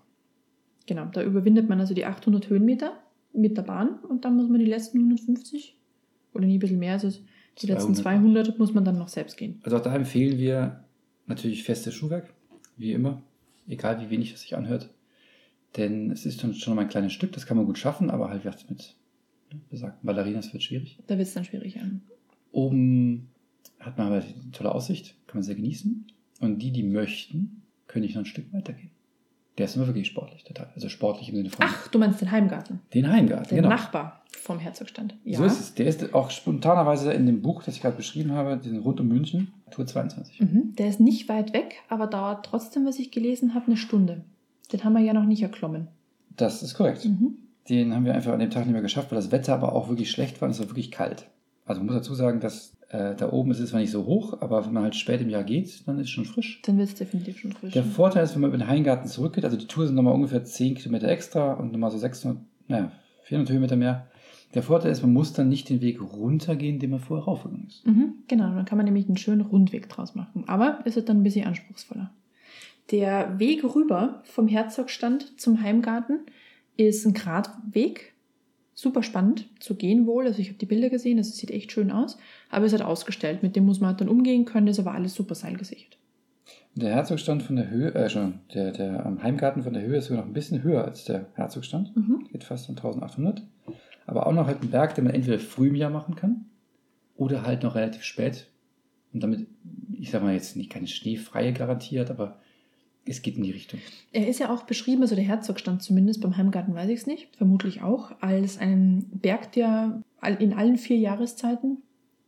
Genau, 0.87 1.05
da 1.05 1.21
überwindet 1.23 1.69
man 1.69 1.79
also 1.79 1.93
die 1.93 2.05
800 2.05 2.49
Höhenmeter 2.49 2.93
mit 3.33 3.57
der 3.57 3.63
Bahn 3.63 3.99
und 4.07 4.25
dann 4.25 4.35
muss 4.35 4.49
man 4.49 4.59
die 4.59 4.65
letzten 4.65 4.99
150 4.99 5.77
oder 6.33 6.45
nie 6.45 6.57
ein 6.57 6.59
bisschen 6.59 6.79
mehr 6.79 6.95
es, 6.95 7.21
die 7.61 7.67
letzten 7.67 7.95
200. 7.95 8.45
200 8.45 8.59
muss 8.59 8.73
man 8.73 8.85
dann 8.85 8.97
noch 8.97 9.09
selbst 9.09 9.37
gehen. 9.37 9.59
Also 9.63 9.77
auch 9.77 9.81
da 9.81 9.93
empfehlen 9.93 10.37
wir 10.37 10.83
natürlich 11.25 11.63
festes 11.63 11.93
Schuhwerk, 11.93 12.33
wie 12.77 12.93
immer, 12.93 13.21
egal 13.67 14.01
wie 14.01 14.09
wenig 14.09 14.33
es 14.33 14.41
sich 14.41 14.55
anhört. 14.55 14.89
Denn 15.75 16.11
es 16.11 16.25
ist 16.25 16.43
dann 16.43 16.53
schon 16.53 16.75
mal 16.75 16.83
ein 16.83 16.87
kleines 16.87 17.13
Stück, 17.13 17.33
das 17.33 17.45
kann 17.45 17.57
man 17.57 17.65
gut 17.65 17.77
schaffen, 17.77 18.09
aber 18.09 18.29
halt 18.29 18.45
mit 18.69 18.95
ne, 19.51 19.59
besagten 19.69 20.05
Ballerinas 20.05 20.53
wird 20.53 20.63
schwierig. 20.63 20.97
Da 21.07 21.17
wird 21.17 21.27
es 21.27 21.33
dann 21.33 21.43
schwierig. 21.43 21.75
Ja. 21.75 21.81
Oben 22.51 23.29
hat 23.79 23.97
man 23.97 24.07
aber 24.07 24.15
eine 24.17 24.51
tolle 24.51 24.73
Aussicht, 24.73 25.15
kann 25.27 25.37
man 25.37 25.43
sehr 25.43 25.55
genießen. 25.55 26.07
Und 26.39 26.59
die, 26.59 26.71
die 26.71 26.83
möchten, 26.83 27.63
können 27.87 28.05
nicht 28.05 28.15
noch 28.15 28.23
ein 28.23 28.25
Stück 28.25 28.51
weitergehen. 28.53 28.91
Der 29.57 29.65
ist 29.65 29.75
immer 29.75 29.87
wirklich 29.87 30.07
sportlich, 30.07 30.43
der 30.43 30.53
Teil. 30.53 30.69
Also 30.75 30.87
sportlich 30.87 31.29
im 31.29 31.35
Sinne 31.35 31.49
von 31.49 31.65
Ach, 31.67 31.87
du 31.87 31.97
meinst 31.97 32.21
den 32.21 32.31
Heimgarten, 32.31 32.81
den 32.93 33.11
Heimgarten. 33.11 33.49
den 33.49 33.55
genau. 33.57 33.69
Nachbar 33.69 34.21
vom 34.31 34.59
Herzogstand. 34.59 35.15
Ja. 35.23 35.39
So 35.39 35.45
ist 35.45 35.59
es. 35.59 35.73
Der 35.73 35.87
ist 35.87 36.13
auch 36.13 36.29
spontanerweise 36.29 37.11
in 37.11 37.25
dem 37.25 37.41
Buch, 37.41 37.63
das 37.63 37.75
ich 37.75 37.81
gerade 37.81 37.97
beschrieben 37.97 38.31
habe, 38.33 38.57
diesen 38.57 38.79
Rund 38.79 38.99
um 38.99 39.07
München, 39.07 39.51
Tour 39.71 39.87
22. 39.87 40.39
Mhm. 40.41 40.75
Der 40.77 40.89
ist 40.89 40.99
nicht 40.99 41.27
weit 41.27 41.53
weg, 41.53 41.77
aber 41.89 42.05
dauert 42.05 42.45
trotzdem, 42.45 42.85
was 42.85 42.99
ich 42.99 43.09
gelesen 43.09 43.55
habe, 43.55 43.65
eine 43.65 43.77
Stunde. 43.77 44.23
Den 44.71 44.83
haben 44.83 44.93
wir 44.93 45.01
ja 45.01 45.13
noch 45.13 45.25
nicht 45.25 45.41
erklommen. 45.41 45.87
Das 46.35 46.61
ist 46.61 46.75
korrekt. 46.75 47.03
Mhm. 47.05 47.37
Den 47.67 47.95
haben 47.95 48.05
wir 48.05 48.13
einfach 48.13 48.33
an 48.33 48.39
dem 48.39 48.51
Tag 48.51 48.65
nicht 48.65 48.73
mehr 48.73 48.81
geschafft, 48.81 49.11
weil 49.11 49.17
das 49.17 49.31
Wetter 49.31 49.55
aber 49.55 49.73
auch 49.73 49.89
wirklich 49.89 50.11
schlecht 50.11 50.39
war 50.39 50.45
und 50.45 50.51
es 50.51 50.59
war 50.59 50.69
wirklich 50.69 50.91
kalt. 50.91 51.27
Also 51.67 51.81
man 51.81 51.87
muss 51.87 51.95
dazu 51.95 52.15
sagen, 52.15 52.39
dass 52.39 52.75
äh, 52.89 53.15
da 53.15 53.31
oben 53.31 53.51
ist 53.51 53.59
es 53.59 53.71
zwar 53.71 53.81
nicht 53.81 53.91
so 53.91 54.05
hoch, 54.05 54.41
aber 54.41 54.65
wenn 54.65 54.73
man 54.73 54.83
halt 54.83 54.95
spät 54.95 55.21
im 55.21 55.29
Jahr 55.29 55.43
geht, 55.43 55.87
dann 55.87 55.99
ist 55.99 56.05
es 56.05 56.09
schon 56.09 56.25
frisch. 56.25 56.61
Dann 56.63 56.77
wird 56.77 56.87
es 56.87 56.95
definitiv 56.95 57.39
schon 57.39 57.51
frisch. 57.51 57.73
Der 57.73 57.83
Vorteil 57.83 58.23
ist, 58.23 58.33
wenn 58.33 58.41
man 58.41 58.49
über 58.49 58.57
den 58.57 58.67
Heingarten 58.67 59.07
zurückgeht, 59.07 59.43
also 59.43 59.57
die 59.57 59.67
Tour 59.67 59.85
sind 59.85 59.95
nochmal 59.95 60.13
ungefähr 60.13 60.43
10 60.43 60.75
Kilometer 60.75 61.09
extra 61.09 61.53
und 61.53 61.71
nochmal 61.71 61.91
so 61.91 61.97
600, 61.97 62.37
naja, 62.67 62.91
400 63.23 63.51
Höhenmeter 63.53 63.75
mehr. 63.75 64.07
Der 64.53 64.63
Vorteil 64.63 64.91
ist, 64.91 65.01
man 65.01 65.11
muss 65.11 65.33
dann 65.33 65.49
nicht 65.49 65.69
den 65.69 65.81
Weg 65.81 66.01
runtergehen, 66.01 66.79
den 66.79 66.91
man 66.91 66.99
vorher 67.01 67.25
raufgegangen 67.25 67.67
ist. 67.67 67.85
Mhm, 67.85 68.13
genau, 68.29 68.55
dann 68.55 68.63
kann 68.63 68.77
man 68.77 68.85
nämlich 68.85 69.07
einen 69.07 69.17
schönen 69.17 69.41
Rundweg 69.41 69.89
draus 69.89 70.15
machen. 70.15 70.45
Aber 70.47 70.79
ist 70.85 70.95
es 70.95 71.03
dann 71.03 71.17
ein 71.17 71.23
bisschen 71.23 71.45
anspruchsvoller. 71.45 72.11
Der 72.91 73.37
Weg 73.37 73.63
rüber 73.65 74.21
vom 74.23 74.47
Herzogstand 74.47 75.39
zum 75.39 75.61
Heimgarten 75.61 76.21
ist 76.77 77.05
ein 77.05 77.13
Gradweg. 77.13 78.13
Super 78.79 79.01
spannend 79.01 79.49
zu 79.59 79.73
gehen 79.73 80.05
wohl. 80.05 80.27
Also 80.27 80.39
ich 80.39 80.49
habe 80.49 80.59
die 80.59 80.67
Bilder 80.67 80.89
gesehen, 80.89 81.17
das 81.17 81.35
sieht 81.35 81.49
echt 81.49 81.71
schön 81.71 81.89
aus. 81.89 82.19
Aber 82.51 82.63
es 82.63 82.73
halt 82.73 82.83
ausgestellt. 82.83 83.41
Mit 83.41 83.55
dem 83.55 83.65
muss 83.65 83.79
man 83.79 83.89
halt 83.89 84.01
dann 84.01 84.07
umgehen 84.07 84.45
können. 84.45 84.67
Das 84.67 84.77
ist 84.77 84.85
aber 84.85 84.95
alles 84.95 85.15
super 85.15 85.33
seilgesichert. 85.33 85.97
Der 86.75 86.93
Herzogstand 86.93 87.41
von 87.41 87.55
der 87.55 87.71
Höhe, 87.71 87.95
äh, 87.95 88.07
schon, 88.07 88.35
der, 88.53 88.71
der 88.71 89.03
am 89.03 89.23
Heimgarten 89.23 89.63
von 89.63 89.73
der 89.73 89.81
Höhe 89.81 89.97
ist 89.97 90.05
sogar 90.05 90.21
noch 90.21 90.29
ein 90.29 90.33
bisschen 90.33 90.61
höher 90.61 90.85
als 90.85 91.05
der 91.05 91.25
Herzogstand. 91.33 91.97
Mhm. 91.97 92.27
Geht 92.31 92.43
fast 92.43 92.69
um 92.69 92.75
1800. 92.75 93.41
Aber 94.05 94.27
auch 94.27 94.31
noch 94.31 94.45
halt 94.45 94.61
ein 94.61 94.69
Berg, 94.69 94.93
den 94.93 95.05
man 95.05 95.15
entweder 95.15 95.39
früh 95.39 95.69
im 95.69 95.75
Jahr 95.75 95.89
machen 95.89 96.15
kann 96.15 96.45
oder 97.15 97.47
halt 97.47 97.63
noch 97.63 97.73
relativ 97.73 98.03
spät. 98.03 98.45
Und 99.11 99.23
damit, 99.23 99.47
ich 99.91 100.11
sag 100.11 100.21
mal 100.21 100.35
jetzt 100.35 100.55
nicht 100.55 100.69
keine 100.69 100.85
schneefreie 100.85 101.51
garantiert, 101.51 102.11
aber 102.11 102.37
es 103.09 103.21
geht 103.21 103.37
in 103.37 103.43
die 103.43 103.51
Richtung. 103.51 103.79
Er 104.11 104.27
ist 104.27 104.39
ja 104.39 104.53
auch 104.53 104.63
beschrieben, 104.63 105.01
also 105.01 105.15
der 105.15 105.23
Herzogstand 105.23 105.81
zumindest, 105.83 106.21
beim 106.21 106.37
Heimgarten 106.37 106.75
weiß 106.75 106.89
ich 106.89 106.99
es 106.99 107.07
nicht, 107.07 107.35
vermutlich 107.35 107.81
auch, 107.81 108.11
als 108.21 108.57
ein 108.57 109.05
Berg, 109.13 109.51
der 109.53 110.01
in 110.39 110.53
allen 110.53 110.77
vier 110.77 110.97
Jahreszeiten 110.97 111.77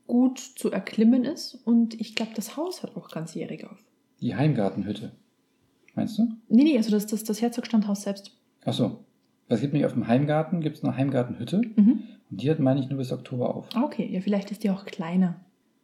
gut 0.08 0.40
zu 0.40 0.72
erklimmen 0.72 1.24
ist. 1.24 1.56
Und 1.66 2.00
ich 2.00 2.16
glaube, 2.16 2.32
das 2.36 2.58
Haus 2.58 2.84
hat 2.84 2.96
auch 2.98 3.10
ganzjährig 3.10 3.66
auf. 3.66 3.78
Die 4.22 4.36
Heimgartenhütte. 4.36 5.12
Meinst 5.96 6.18
du? 6.18 6.30
Nee, 6.50 6.64
nee, 6.64 6.78
also 6.78 6.92
das, 6.92 7.08
das, 7.08 7.24
das 7.24 7.42
Herzogstandhaus 7.42 8.04
selbst. 8.04 8.38
Ach 8.66 8.74
so. 8.74 9.04
Es 9.48 9.62
gibt 9.62 9.74
nämlich 9.74 9.88
auf 9.88 9.94
dem 9.94 10.08
Heimgarten, 10.08 10.62
gibt 10.62 10.78
es 10.78 10.84
eine 10.84 10.96
Heimgartenhütte. 10.96 11.62
Mhm. 11.76 12.04
Und 12.30 12.42
die 12.42 12.50
hat, 12.50 12.60
meine 12.60 12.80
ich, 12.80 12.90
nur 12.90 13.00
bis 13.00 13.12
Oktober 13.12 13.56
auf. 13.56 13.68
Ah, 13.74 13.84
Okay, 13.84 14.08
ja, 14.12 14.22
vielleicht 14.22 14.52
ist 14.52 14.64
die 14.64 14.70
auch 14.70 14.86
kleiner. 14.86 15.40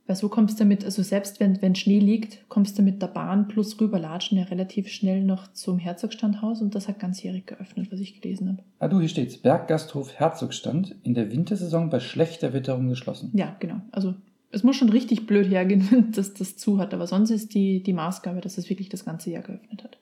Weil 0.08 0.16
so 0.16 0.30
kommst 0.30 0.60
du 0.60 0.66
mit, 0.66 0.86
also 0.86 1.02
selbst 1.02 1.40
wenn, 1.40 1.62
wenn 1.64 1.74
Schnee 1.74 1.98
liegt, 2.00 2.48
kommst 2.48 2.78
du 2.78 2.84
mit 2.84 3.02
der 3.02 3.08
Bahn 3.08 3.48
plus 3.48 3.80
rüberlatschen 3.82 4.38
ja 4.38 4.44
relativ 4.44 4.88
schnell 4.88 5.24
noch 5.24 5.52
zum 5.54 5.80
Herzogstandhaus 5.80 6.62
und 6.62 6.76
das 6.76 6.88
hat 6.88 7.00
ganzjährig 7.00 7.48
geöffnet, 7.48 7.92
was 7.92 8.00
ich 8.00 8.22
gelesen 8.22 8.50
habe. 8.50 8.60
Ah, 8.80 8.88
du, 8.88 9.00
hier 9.00 9.10
steht's. 9.10 9.38
Berggasthof 9.38 10.14
Herzogstand, 10.14 10.96
in 11.04 11.16
der 11.16 11.32
Wintersaison 11.32 11.90
bei 11.90 12.00
schlechter 12.00 12.54
Witterung 12.54 12.88
geschlossen. 12.88 13.32
Ja, 13.34 13.56
genau. 13.60 13.82
Also 13.92 14.14
es 14.52 14.64
muss 14.64 14.76
schon 14.76 14.90
richtig 14.90 15.26
blöd 15.26 15.50
hergehen, 15.50 15.88
wenn 15.92 16.12
das 16.12 16.36
das 16.36 16.56
zu 16.56 16.78
hat. 16.78 16.94
Aber 16.94 17.08
sonst 17.08 17.32
ist 17.32 17.56
die, 17.56 17.82
die 17.82 17.94
Maßgabe, 17.94 18.42
dass 18.42 18.60
es 18.60 18.70
wirklich 18.70 18.90
das 18.90 19.06
ganze 19.06 19.32
Jahr 19.32 19.42
geöffnet 19.42 19.84
hat. 19.84 19.98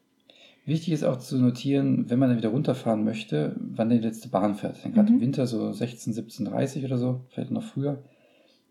Wichtig 0.65 0.93
ist 0.93 1.03
auch 1.03 1.17
zu 1.17 1.37
notieren, 1.39 2.09
wenn 2.09 2.19
man 2.19 2.29
dann 2.29 2.37
wieder 2.37 2.49
runterfahren 2.49 3.03
möchte, 3.03 3.55
wann 3.57 3.89
die 3.89 3.97
letzte 3.99 4.29
Bahn 4.29 4.55
fährt. 4.55 4.83
Denn 4.83 4.93
gerade 4.93 5.09
Mhm. 5.11 5.15
im 5.15 5.21
Winter 5.21 5.47
so 5.47 5.71
16, 5.73 6.11
17, 6.13 6.45
30 6.45 6.83
oder 6.85 6.97
so, 6.97 7.21
vielleicht 7.29 7.51
noch 7.51 7.63
früher, 7.63 7.97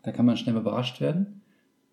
da 0.03 0.11
kann 0.11 0.25
man 0.25 0.37
schnell 0.37 0.53
mal 0.53 0.61
überrascht 0.61 1.01
werden. 1.01 1.41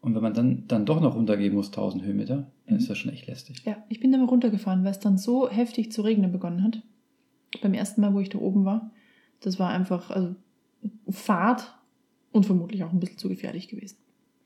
Und 0.01 0.15
wenn 0.15 0.23
man 0.23 0.35
dann, 0.35 0.67
dann 0.67 0.87
doch 0.87 1.01
noch 1.01 1.15
runtergehen 1.15 1.55
muss, 1.55 1.69
1000 1.69 2.05
Höhenmeter, 2.05 2.47
dann 2.67 2.77
ist 2.77 2.89
das 2.89 2.99
schon 2.99 3.13
echt 3.13 3.27
lästig. 3.27 3.63
Ja, 3.65 3.77
ich 3.89 4.01
bin 4.01 4.13
da 4.13 4.19
mal 4.19 4.27
runtergefahren, 4.27 4.83
weil 4.85 4.93
es 4.93 4.99
dann 4.99 5.19
so 5.19 5.51
heftig 5.51 5.93
zu 5.93 6.03
regnen 6.03 6.33
begonnen 6.33 6.65
hat. 6.65 6.83
Beim 7.63 7.75
ersten 7.75 8.01
Mal, 8.01 8.15
wo 8.15 8.21
ich 8.21 8.31
da 8.31 8.39
oben 8.39 8.65
war. 8.65 8.91
Das 9.41 9.59
war 9.59 9.71
einfach 9.71 10.11
also, 10.11 10.35
Fahrt 11.09 11.75
und 12.33 12.47
vermutlich 12.47 12.85
auch 12.85 12.93
ein 12.93 13.01
bisschen 13.01 13.19
zu 13.19 13.29
gefährlich 13.29 13.69
gewesen. 13.69 13.97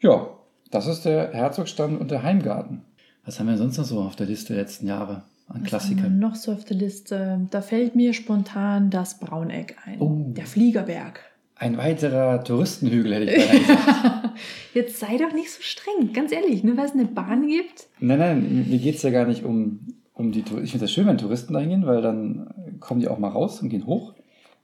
Ja, 0.01 0.29
das 0.71 0.87
ist 0.87 1.05
der 1.05 1.33
Herzogstand 1.33 2.01
und 2.01 2.11
der 2.11 2.23
Heimgarten. 2.23 2.83
Was 3.25 3.39
haben 3.39 3.47
wir 3.47 3.57
sonst 3.57 3.79
noch 3.79 3.85
so 3.85 4.01
auf 4.01 4.17
der 4.17 4.27
Liste 4.27 4.55
der 4.55 4.63
letzten 4.63 4.87
Jahre 4.87 5.15
an 5.15 5.23
Was 5.47 5.55
haben 5.55 5.63
wir 5.63 5.69
Klassikern? 5.69 6.19
noch 6.19 6.35
so 6.35 6.53
auf 6.53 6.65
der 6.65 6.77
Liste? 6.77 7.47
Da 7.51 7.63
fällt 7.63 7.95
mir 7.95 8.13
spontan 8.13 8.91
das 8.91 9.21
Brauneck 9.21 9.77
ein. 9.85 10.01
Oh. 10.01 10.33
Der 10.33 10.47
Fliegerberg. 10.47 11.21
Ein 11.57 11.77
weiterer 11.77 12.43
Touristenhügel, 12.43 13.15
hätte 13.15 13.25
ich 13.33 13.67
gesagt. 13.67 14.31
Jetzt 14.75 14.99
sei 14.99 15.17
doch 15.19 15.33
nicht 15.33 15.53
so 15.53 15.63
streng, 15.63 16.13
ganz 16.13 16.33
ehrlich, 16.33 16.65
nur 16.65 16.77
weil 16.77 16.87
es 16.87 16.93
eine 16.93 17.05
Bahn 17.05 17.47
gibt. 17.47 17.87
Nein, 18.01 18.19
nein, 18.19 18.67
mir 18.69 18.79
geht 18.79 18.97
es 18.97 19.03
ja 19.03 19.11
gar 19.11 19.27
nicht 19.27 19.45
um, 19.45 19.87
um 20.15 20.33
die 20.33 20.43
Touristen. 20.43 20.65
Ich 20.65 20.71
finde 20.73 20.85
das 20.85 20.93
schön, 20.93 21.07
wenn 21.07 21.19
Touristen 21.19 21.53
da 21.55 21.61
hingehen, 21.61 21.87
weil 21.87 22.03
dann 22.03 22.77
kommen 22.81 23.01
die 23.01 23.09
auch 23.09 23.19
mal 23.19 23.29
raus 23.29 23.63
und 23.63 23.69
gehen 23.69 23.87
hoch. 23.87 24.15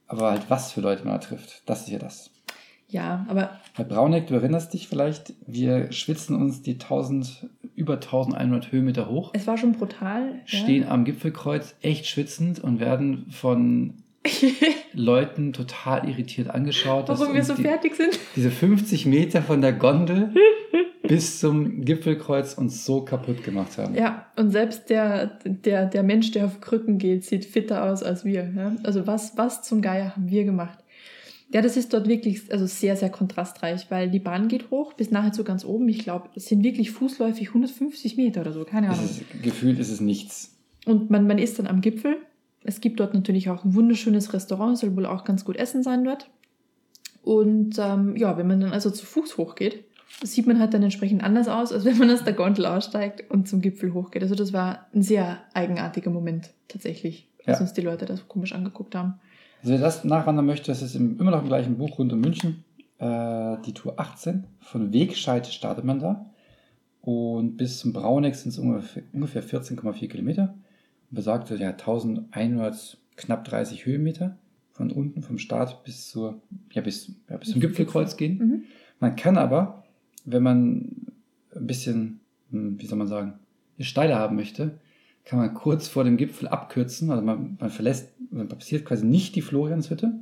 Aber 0.07 0.31
halt, 0.31 0.49
was 0.49 0.73
für 0.73 0.81
Leute 0.81 1.05
man 1.05 1.13
da 1.13 1.19
trifft, 1.19 1.63
das 1.65 1.83
ist 1.83 1.89
ja 1.89 1.99
das. 1.99 2.31
Ja, 2.89 3.25
aber 3.29 3.51
Bei 3.77 3.85
Brauneck, 3.85 4.27
du 4.27 4.33
erinnerst 4.33 4.73
dich 4.73 4.89
vielleicht, 4.89 5.33
wir 5.47 5.93
schwitzen 5.93 6.35
uns 6.35 6.61
die 6.61 6.73
1000, 6.73 7.49
über 7.73 7.93
1100 7.93 8.73
Höhenmeter 8.73 9.07
hoch, 9.09 9.31
es 9.33 9.47
war 9.47 9.57
schon 9.57 9.71
brutal. 9.71 10.41
stehen 10.43 10.85
am 10.85 11.05
Gipfelkreuz 11.05 11.75
echt 11.81 12.05
schwitzend 12.07 12.59
und 12.59 12.81
werden 12.81 13.27
von 13.31 14.00
Leuten 14.93 15.53
total 15.53 16.07
irritiert 16.07 16.49
angeschaut. 16.49 17.09
dass 17.09 17.19
Warum 17.19 17.33
wir 17.33 17.43
so 17.43 17.55
die, 17.55 17.63
fertig 17.63 17.95
sind. 17.95 18.19
diese 18.35 18.51
50 18.51 19.05
Meter 19.05 19.41
von 19.41 19.61
der 19.61 19.73
Gondel 19.73 20.33
bis 21.07 21.39
zum 21.39 21.83
Gipfelkreuz 21.83 22.53
uns 22.53 22.85
so 22.85 23.03
kaputt 23.03 23.43
gemacht 23.43 23.77
haben. 23.77 23.95
Ja, 23.95 24.27
und 24.35 24.51
selbst 24.51 24.89
der, 24.89 25.39
der, 25.45 25.87
der 25.87 26.03
Mensch, 26.03 26.31
der 26.31 26.45
auf 26.45 26.61
Krücken 26.61 26.99
geht, 26.99 27.25
sieht 27.25 27.45
fitter 27.45 27.83
aus 27.85 28.03
als 28.03 28.23
wir. 28.23 28.51
Ja? 28.55 28.75
Also 28.83 29.07
was, 29.07 29.37
was 29.37 29.63
zum 29.63 29.81
Geier 29.81 30.15
haben 30.15 30.29
wir 30.29 30.43
gemacht? 30.43 30.77
Ja, 31.53 31.61
das 31.61 31.75
ist 31.75 31.93
dort 31.93 32.07
wirklich 32.07 32.51
also 32.51 32.65
sehr, 32.65 32.95
sehr 32.95 33.09
kontrastreich, 33.09 33.87
weil 33.89 34.09
die 34.09 34.19
Bahn 34.19 34.47
geht 34.47 34.71
hoch 34.71 34.93
bis 34.93 35.11
nachher 35.11 35.33
zu 35.33 35.43
ganz 35.43 35.65
oben. 35.65 35.89
Ich 35.89 35.99
glaube, 35.99 36.29
es 36.35 36.45
sind 36.45 36.63
wirklich 36.63 36.91
fußläufig 36.91 37.49
150 37.49 38.15
Meter 38.15 38.41
oder 38.41 38.53
so, 38.53 38.63
keine 38.63 38.89
Ahnung. 38.89 39.03
Es 39.03 39.17
ist, 39.17 39.43
gefühlt 39.43 39.79
ist 39.79 39.89
es 39.89 39.99
nichts. 39.99 40.55
Und 40.85 41.09
man, 41.09 41.27
man 41.27 41.37
ist 41.39 41.59
dann 41.59 41.67
am 41.67 41.81
Gipfel. 41.81 42.15
Es 42.63 42.81
gibt 42.81 42.99
dort 42.99 43.13
natürlich 43.13 43.49
auch 43.49 43.63
ein 43.65 43.73
wunderschönes 43.73 44.33
Restaurant, 44.33 44.77
soll 44.77 44.95
wohl 44.95 45.05
auch 45.05 45.23
ganz 45.23 45.45
gut 45.45 45.55
essen 45.57 45.83
sein 45.83 46.03
dort. 46.03 46.29
Und 47.23 47.77
ähm, 47.79 48.15
ja, 48.15 48.37
wenn 48.37 48.47
man 48.47 48.59
dann 48.59 48.71
also 48.73 48.89
zu 48.89 49.05
Fuß 49.05 49.37
hochgeht, 49.37 49.85
sieht 50.23 50.47
man 50.47 50.59
halt 50.59 50.73
dann 50.73 50.83
entsprechend 50.83 51.23
anders 51.23 51.47
aus, 51.47 51.71
als 51.71 51.85
wenn 51.85 51.97
man 51.97 52.09
aus 52.11 52.23
der 52.23 52.33
Gondel 52.33 52.65
aussteigt 52.65 53.29
und 53.31 53.47
zum 53.47 53.61
Gipfel 53.61 53.93
hochgeht. 53.93 54.21
Also 54.23 54.35
das 54.35 54.53
war 54.53 54.87
ein 54.93 55.01
sehr 55.01 55.39
eigenartiger 55.53 56.11
Moment 56.11 56.51
tatsächlich, 56.67 57.29
als 57.45 57.59
Ja. 57.59 57.61
uns 57.61 57.73
die 57.73 57.81
Leute 57.81 58.05
das 58.05 58.27
komisch 58.27 58.53
angeguckt 58.53 58.95
haben. 58.95 59.15
Also 59.61 59.73
wer 59.73 59.79
das 59.79 60.03
nachwandern 60.03 60.45
möchte, 60.45 60.71
das 60.71 60.81
ist 60.81 60.95
im, 60.95 61.19
immer 61.19 61.31
noch 61.31 61.41
im 61.41 61.47
gleichen 61.47 61.77
Buch 61.77 61.97
rund 61.99 62.11
um 62.11 62.19
München. 62.19 62.63
Äh, 62.97 63.57
die 63.65 63.73
Tour 63.73 63.99
18. 63.99 64.45
Von 64.59 64.91
Wegscheid 64.93 65.47
startet 65.47 65.85
man 65.85 65.99
da. 65.99 66.25
Und 67.01 67.57
bis 67.57 67.79
zum 67.79 67.93
Brauneck 67.93 68.35
sind 68.35 68.49
es 68.49 68.59
ungefähr, 68.59 69.03
ungefähr 69.13 69.43
14,4 69.43 70.07
Kilometer. 70.07 70.53
Besagte 71.11 71.55
ja 71.55 71.69
1100 71.71 72.97
knapp 73.15 73.43
30 73.45 73.85
Höhenmeter. 73.85 74.37
Von 74.71 74.91
unten 74.91 75.21
vom 75.21 75.37
Start 75.37 75.83
bis 75.83 76.09
zur 76.09 76.41
ja, 76.71 76.81
bis, 76.81 77.13
ja, 77.29 77.37
bis 77.37 77.51
zum 77.51 77.61
Gipfelkreuz 77.61 78.17
gehen. 78.17 78.37
Mhm. 78.37 78.63
Man 78.99 79.15
kann 79.15 79.37
aber, 79.37 79.83
wenn 80.25 80.41
man 80.41 81.11
ein 81.55 81.67
bisschen, 81.67 82.21
hm, 82.51 82.79
wie 82.79 82.85
soll 82.85 82.97
man 82.97 83.07
sagen, 83.07 83.33
steiler 83.79 84.17
haben 84.17 84.35
möchte, 84.35 84.79
kann 85.25 85.39
man 85.39 85.53
kurz 85.53 85.87
vor 85.87 86.03
dem 86.03 86.17
Gipfel 86.17 86.47
abkürzen. 86.47 87.11
Also 87.11 87.23
man, 87.23 87.57
man 87.59 87.69
verlässt, 87.69 88.13
man 88.31 88.47
passiert 88.47 88.85
quasi 88.85 89.05
nicht 89.05 89.35
die 89.35 89.41
Florianshütte 89.41 90.13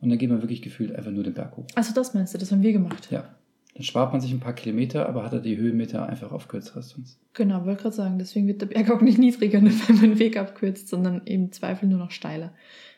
und 0.00 0.08
dann 0.08 0.18
geht 0.18 0.30
man 0.30 0.42
wirklich 0.42 0.62
gefühlt 0.62 0.94
einfach 0.94 1.10
nur 1.10 1.24
den 1.24 1.34
Berg 1.34 1.56
hoch. 1.56 1.66
Also 1.74 1.92
das 1.94 2.14
meinst 2.14 2.34
du, 2.34 2.38
das 2.38 2.52
haben 2.52 2.62
wir 2.62 2.72
gemacht. 2.72 3.10
Ja. 3.10 3.34
Dann 3.78 3.84
spart 3.84 4.10
man 4.10 4.20
sich 4.20 4.32
ein 4.32 4.40
paar 4.40 4.54
Kilometer, 4.54 5.08
aber 5.08 5.22
hat 5.22 5.32
er 5.32 5.38
die 5.38 5.56
Höhenmeter 5.56 6.04
einfach 6.04 6.32
auf 6.32 6.48
kürzere 6.48 6.80
Distanz. 6.80 7.16
Genau, 7.32 7.64
wollte 7.64 7.82
gerade 7.82 7.94
sagen, 7.94 8.18
deswegen 8.18 8.48
wird 8.48 8.60
der 8.60 8.66
Berg 8.66 8.90
auch 8.90 9.00
nicht 9.00 9.18
niedriger, 9.18 9.62
wenn 9.62 9.78
man 9.88 10.00
den 10.00 10.18
Weg 10.18 10.36
abkürzt, 10.36 10.88
sondern 10.88 11.22
im 11.26 11.52
Zweifel 11.52 11.88
nur 11.88 12.00
noch 12.00 12.10
steiler. 12.10 12.52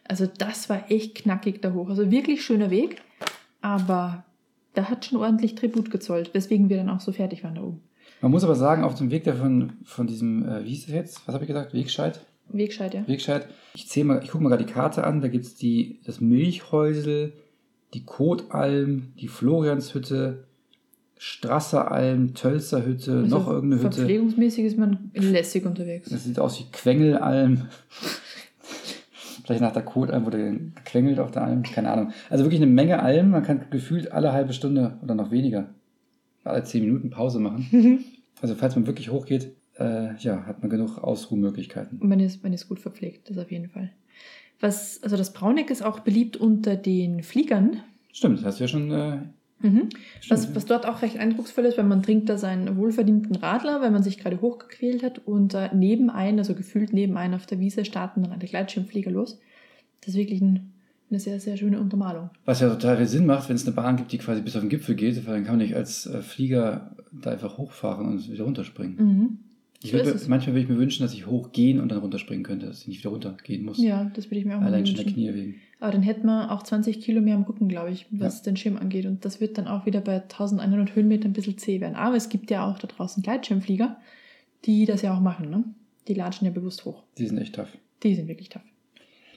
Also 0.09 0.27
das 0.27 0.71
war 0.71 0.91
echt 0.91 1.17
knackig 1.17 1.61
da 1.61 1.75
hoch. 1.75 1.91
Also 1.91 2.11
wirklich 2.11 2.43
schöner 2.43 2.71
Weg, 2.71 2.97
aber 3.61 4.25
da 4.73 4.89
hat 4.89 5.05
schon 5.05 5.19
ordentlich 5.19 5.55
Tribut 5.55 5.91
gezollt, 5.91 6.33
weswegen 6.33 6.71
wir 6.71 6.79
dann 6.79 6.89
auch 6.89 7.01
so 7.01 7.13
fertig 7.13 7.45
waren 7.45 7.57
da 7.57 7.63
oben. 7.63 7.83
Man 8.23 8.31
muss 8.31 8.43
aber 8.43 8.55
sagen, 8.55 8.83
auf 8.83 8.95
dem 8.95 9.11
Weg 9.11 9.25
davon, 9.25 9.75
von 9.85 10.07
diesem, 10.07 10.49
äh, 10.49 10.65
wie 10.65 10.71
hieß 10.71 10.87
das 10.87 10.95
jetzt? 10.95 11.29
Was 11.29 11.35
habe 11.35 11.45
ich 11.45 11.49
gesagt? 11.49 11.75
Wegscheid? 11.75 12.25
Wegscheid, 12.49 12.95
ja. 12.95 13.07
Wegscheid. 13.07 13.49
Ich 13.75 13.95
mal, 14.03 14.23
ich 14.25 14.31
gucke 14.31 14.43
mal 14.43 14.49
gerade 14.49 14.65
die 14.65 14.73
Karte 14.73 15.05
an. 15.05 15.21
Da 15.21 15.29
gibt 15.29 15.45
es 15.45 15.59
das 16.07 16.23
Milchhäusel, 16.23 17.35
die 17.93 18.07
Kotalm, 18.07 19.13
die 19.21 19.29
Florianshütte, 19.29 20.45
Strasseralm, 21.23 22.33
Tölzerhütte, 22.33 23.13
Also 23.13 23.27
noch 23.37 23.47
irgendeine 23.47 23.83
Hütte. 23.83 23.97
Verpflegungsmäßig 23.99 24.65
ist 24.65 24.79
man 24.79 25.11
lässig 25.13 25.67
unterwegs. 25.67 26.09
Das 26.09 26.25
sieht 26.25 26.39
aus 26.39 26.59
wie 26.59 26.65
Quengelalm. 26.73 27.69
Vielleicht 29.45 29.61
nach 29.61 29.75
der 29.75 29.83
Kotalm 29.83 30.25
wurde 30.25 30.59
gequengelt 30.77 31.21
auf 31.21 31.31
der 31.31 31.45
Alm. 31.45 31.63
Keine 31.63 31.91
Ahnung. 31.91 32.13
Also 32.31 32.45
wirklich 32.45 32.63
eine 32.63 32.71
Menge 32.71 33.03
Almen. 33.03 33.33
Man 33.33 33.43
kann 33.43 33.67
gefühlt 33.71 34.13
alle 34.13 34.33
halbe 34.33 34.55
Stunde 34.55 34.97
oder 35.03 35.15
noch 35.15 35.31
weniger, 35.31 35.69
alle 36.43 36.65
zehn 36.65 36.87
Minuten 36.87 37.11
Pause 37.11 37.39
machen. 37.39 38.05
Also 38.43 38.55
falls 38.55 38.75
man 38.75 38.87
wirklich 38.87 39.11
hochgeht, 39.11 39.55
äh, 39.79 40.17
ja, 40.17 40.47
hat 40.47 40.63
man 40.63 40.71
genug 40.71 40.97
Ausruhmöglichkeiten. 40.97 41.99
Und 41.99 42.09
man 42.09 42.21
ist, 42.21 42.43
man 42.43 42.55
ist 42.55 42.71
gut 42.71 42.81
verpflegt, 42.81 43.29
das 43.29 43.37
auf 43.37 43.51
jeden 43.51 43.69
Fall. 43.69 43.91
Was, 44.61 45.03
also 45.03 45.19
das 45.19 45.35
Brauneck 45.35 45.69
ist 45.69 45.85
auch 45.85 46.01
beliebt 46.01 46.39
unter 46.39 46.77
den 46.77 47.23
Fliegern. 47.23 47.83
Stimmt, 48.11 48.39
das 48.39 48.47
hast 48.47 48.61
du 48.61 48.65
ja 48.65 48.69
schon. 48.69 48.91
Äh, 48.91 49.19
Mhm. 49.63 49.91
Was, 50.29 50.55
was 50.55 50.65
dort 50.65 50.87
auch 50.87 51.03
recht 51.03 51.19
eindrucksvoll 51.19 51.67
ist, 51.67 51.77
weil 51.77 51.85
man 51.85 52.03
trinkt 52.03 52.29
da 52.29 52.39
seinen 52.39 52.77
wohlverdienten 52.77 53.37
Radler, 53.37 53.81
weil 53.81 53.91
man 53.91 54.03
sich 54.03 54.19
gerade 54.19 54.41
hochgequält 54.41 55.03
hat 55.03 55.21
und 55.27 55.55
äh, 55.55 55.75
nebenein, 55.75 56.39
also 56.39 56.55
gefühlt 56.55 56.93
nebenein 56.93 57.35
auf 57.35 57.47
der 57.47 57.59
Wiese, 57.59 57.85
starten 57.85 58.23
dann 58.23 58.33
alle 58.33 58.47
Gleitschirmflieger 58.47 59.11
los. 59.11 59.39
Das 60.01 60.15
ist 60.15 60.17
wirklich 60.17 60.41
ein, 60.41 60.73
eine 61.11 61.21
sehr, 61.21 61.41
sehr 61.41 61.57
schöne 61.57 61.79
Untermalung. 61.79 62.31
Was 62.47 62.61
ja 62.61 62.71
total 62.71 62.97
viel 62.97 63.07
Sinn 63.07 63.27
macht, 63.27 63.49
wenn 63.49 63.57
es 63.57 63.67
eine 63.67 63.77
Bahn 63.77 63.97
gibt, 63.97 64.13
die 64.13 64.19
quasi 64.19 64.41
bis 64.41 64.57
auf 64.57 64.63
den 64.63 64.71
Gipfel 64.71 64.95
geht, 64.95 65.27
weil 65.27 65.35
dann 65.35 65.45
kann 65.45 65.57
man 65.59 65.67
nicht 65.67 65.77
als 65.77 66.07
äh, 66.07 66.23
Flieger 66.23 66.97
da 67.13 67.31
einfach 67.31 67.59
hochfahren 67.59 68.07
und 68.07 68.31
wieder 68.31 68.45
runterspringen. 68.45 68.97
Mhm. 68.97 69.39
Ich 69.83 69.91
So 69.93 69.97
würd, 69.97 70.07
ist 70.07 70.13
mir- 70.15 70.21
es. 70.21 70.29
manchmal 70.29 70.55
würde 70.55 70.63
ich 70.65 70.69
mir 70.69 70.79
wünschen, 70.79 71.03
dass 71.03 71.15
ich 71.15 71.27
hochgehen 71.27 71.81
und 71.81 71.89
dann 71.91 71.99
runterspringen 72.01 72.45
könnte, 72.45 72.67
dass 72.67 72.83
ich 72.83 72.89
nicht 72.89 73.01
wieder 73.01 73.11
runtergehen 73.11 73.65
muss. 73.65 73.79
Ja, 73.83 74.11
das 74.15 74.27
würde 74.27 74.39
ich 74.41 74.45
mir 74.45 74.57
auch 74.57 74.61
mal 74.61 74.67
Allein 74.67 74.85
schon 74.87 74.97
der 74.97 75.07
wünschen. 75.07 75.15
Knie 75.23 75.35
wegen. 75.35 75.55
Aber 75.81 75.93
dann 75.93 76.03
hätten 76.03 76.27
wir 76.27 76.51
auch 76.53 76.63
20 76.63 77.01
Kilo 77.01 77.23
mehr 77.23 77.37
am 77.37 77.45
Rücken, 77.45 77.67
glaube 77.69 77.91
ich, 77.91 78.05
was 78.11 78.43
den 78.43 78.57
Schirm 78.59 78.77
angeht. 78.77 79.07
Und 79.07 79.25
das 79.25 79.41
wird 79.41 79.57
dann 79.57 79.67
auch 79.67 79.87
wieder 79.87 80.03
bei 80.03 80.21
1100 80.21 80.95
Höhenmetern 80.95 81.31
ein 81.31 81.33
bisschen 81.33 81.57
zäh 81.57 81.81
werden. 81.81 81.95
Aber 81.95 82.17
es 82.17 82.29
gibt 82.29 82.51
ja 82.51 82.71
auch 82.71 82.79
da 82.79 82.87
draußen 82.89 83.23
Gleitschirmflieger, 83.23 83.97
die 84.67 84.85
das 84.85 85.01
ja 85.01 85.17
auch 85.17 85.21
machen. 85.21 85.49
Ne? 85.49 85.65
Die 86.09 86.13
latschen 86.15 86.45
ja 86.47 86.53
bewusst 86.53 86.85
hoch. 86.85 87.03
Die 87.17 87.27
sind 87.27 87.39
echt 87.39 87.55
tough. 87.55 87.75
Die 88.03 88.15
sind 88.15 88.29
wirklich 88.29 88.51
tough. 88.51 88.63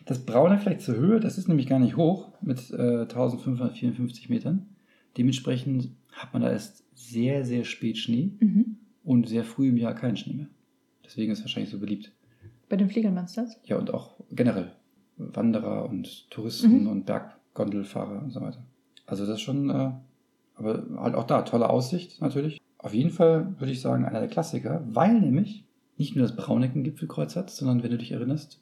Das 0.05 0.19
Braune 0.25 0.57
vielleicht 0.57 0.81
zur 0.81 0.97
Höhe, 0.97 1.21
das 1.21 1.37
ist 1.37 1.47
nämlich 1.47 1.67
gar 1.67 1.79
nicht 1.79 1.95
hoch 1.95 2.27
mit 2.41 2.59
äh, 2.71 3.03
1554 3.03 4.27
Metern. 4.29 4.65
Dementsprechend 5.17 5.91
hat 6.11 6.33
man 6.33 6.41
da 6.41 6.51
erst 6.51 6.83
sehr, 6.93 7.45
sehr 7.45 7.63
spät 7.63 7.97
Schnee 7.97 8.31
Mhm. 8.41 8.77
Und 9.03 9.27
sehr 9.27 9.43
früh 9.43 9.69
im 9.69 9.77
Jahr 9.77 9.93
keinen 9.95 10.17
Schnee 10.17 10.33
mehr. 10.33 10.47
Deswegen 11.05 11.31
ist 11.31 11.39
es 11.39 11.45
wahrscheinlich 11.45 11.71
so 11.71 11.79
beliebt. 11.79 12.11
Bei 12.69 12.77
den 12.77 12.89
Fliegern 12.89 13.13
meinst 13.13 13.37
du 13.37 13.41
das? 13.41 13.59
Ja, 13.65 13.77
und 13.77 13.93
auch 13.93 14.15
generell 14.31 14.71
Wanderer 15.17 15.87
und 15.89 16.29
Touristen 16.31 16.81
Mhm. 16.81 16.87
und 16.87 17.05
Berggondelfahrer 17.05 18.21
und 18.23 18.31
so 18.31 18.41
weiter. 18.41 18.63
Also 19.05 19.25
das 19.25 19.35
ist 19.35 19.41
schon, 19.41 19.69
äh, 19.69 19.91
aber 20.55 20.85
halt 20.97 21.15
auch 21.15 21.25
da, 21.25 21.41
tolle 21.43 21.69
Aussicht 21.69 22.21
natürlich. 22.21 22.59
Auf 22.77 22.93
jeden 22.93 23.11
Fall 23.11 23.53
würde 23.59 23.71
ich 23.71 23.81
sagen, 23.81 24.05
einer 24.05 24.19
der 24.19 24.29
Klassiker, 24.29 24.83
weil 24.87 25.19
nämlich 25.19 25.65
nicht 25.97 26.15
nur 26.15 26.25
das 26.25 26.35
Brauneck 26.35 26.75
ein 26.75 26.83
Gipfelkreuz 26.83 27.35
hat, 27.35 27.49
sondern 27.51 27.83
wenn 27.83 27.91
du 27.91 27.97
dich 27.97 28.11
erinnerst, 28.11 28.59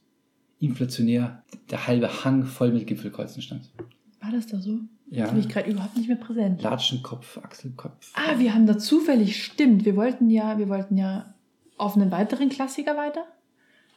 inflationär 0.60 1.44
der 1.70 1.88
halbe 1.88 2.24
Hang 2.24 2.44
voll 2.44 2.72
mit 2.72 2.86
Gipfelkreuzen 2.88 3.42
stand. 3.42 3.72
War 4.20 4.32
das 4.32 4.48
da 4.48 4.60
so? 4.60 4.80
Ja, 5.12 5.28
Habe 5.28 5.40
ich 5.40 5.50
gerade 5.50 5.70
überhaupt 5.70 5.98
nicht 5.98 6.08
mehr 6.08 6.18
präsent. 6.18 6.62
Latschenkopf, 6.62 7.38
Achselkopf. 7.40 8.14
Ah, 8.16 8.40
wir 8.40 8.54
haben 8.54 8.66
da 8.66 8.78
zufällig, 8.78 9.44
stimmt. 9.44 9.84
Wir 9.84 9.98
wollten 9.98 10.30
ja, 10.30 10.58
wir 10.58 10.70
wollten 10.70 10.96
ja 10.98 11.34
auf 11.78 11.98
einen 11.98 12.12
weiteren 12.12 12.48
Klassiker 12.48 12.96
weiter. 12.96 13.26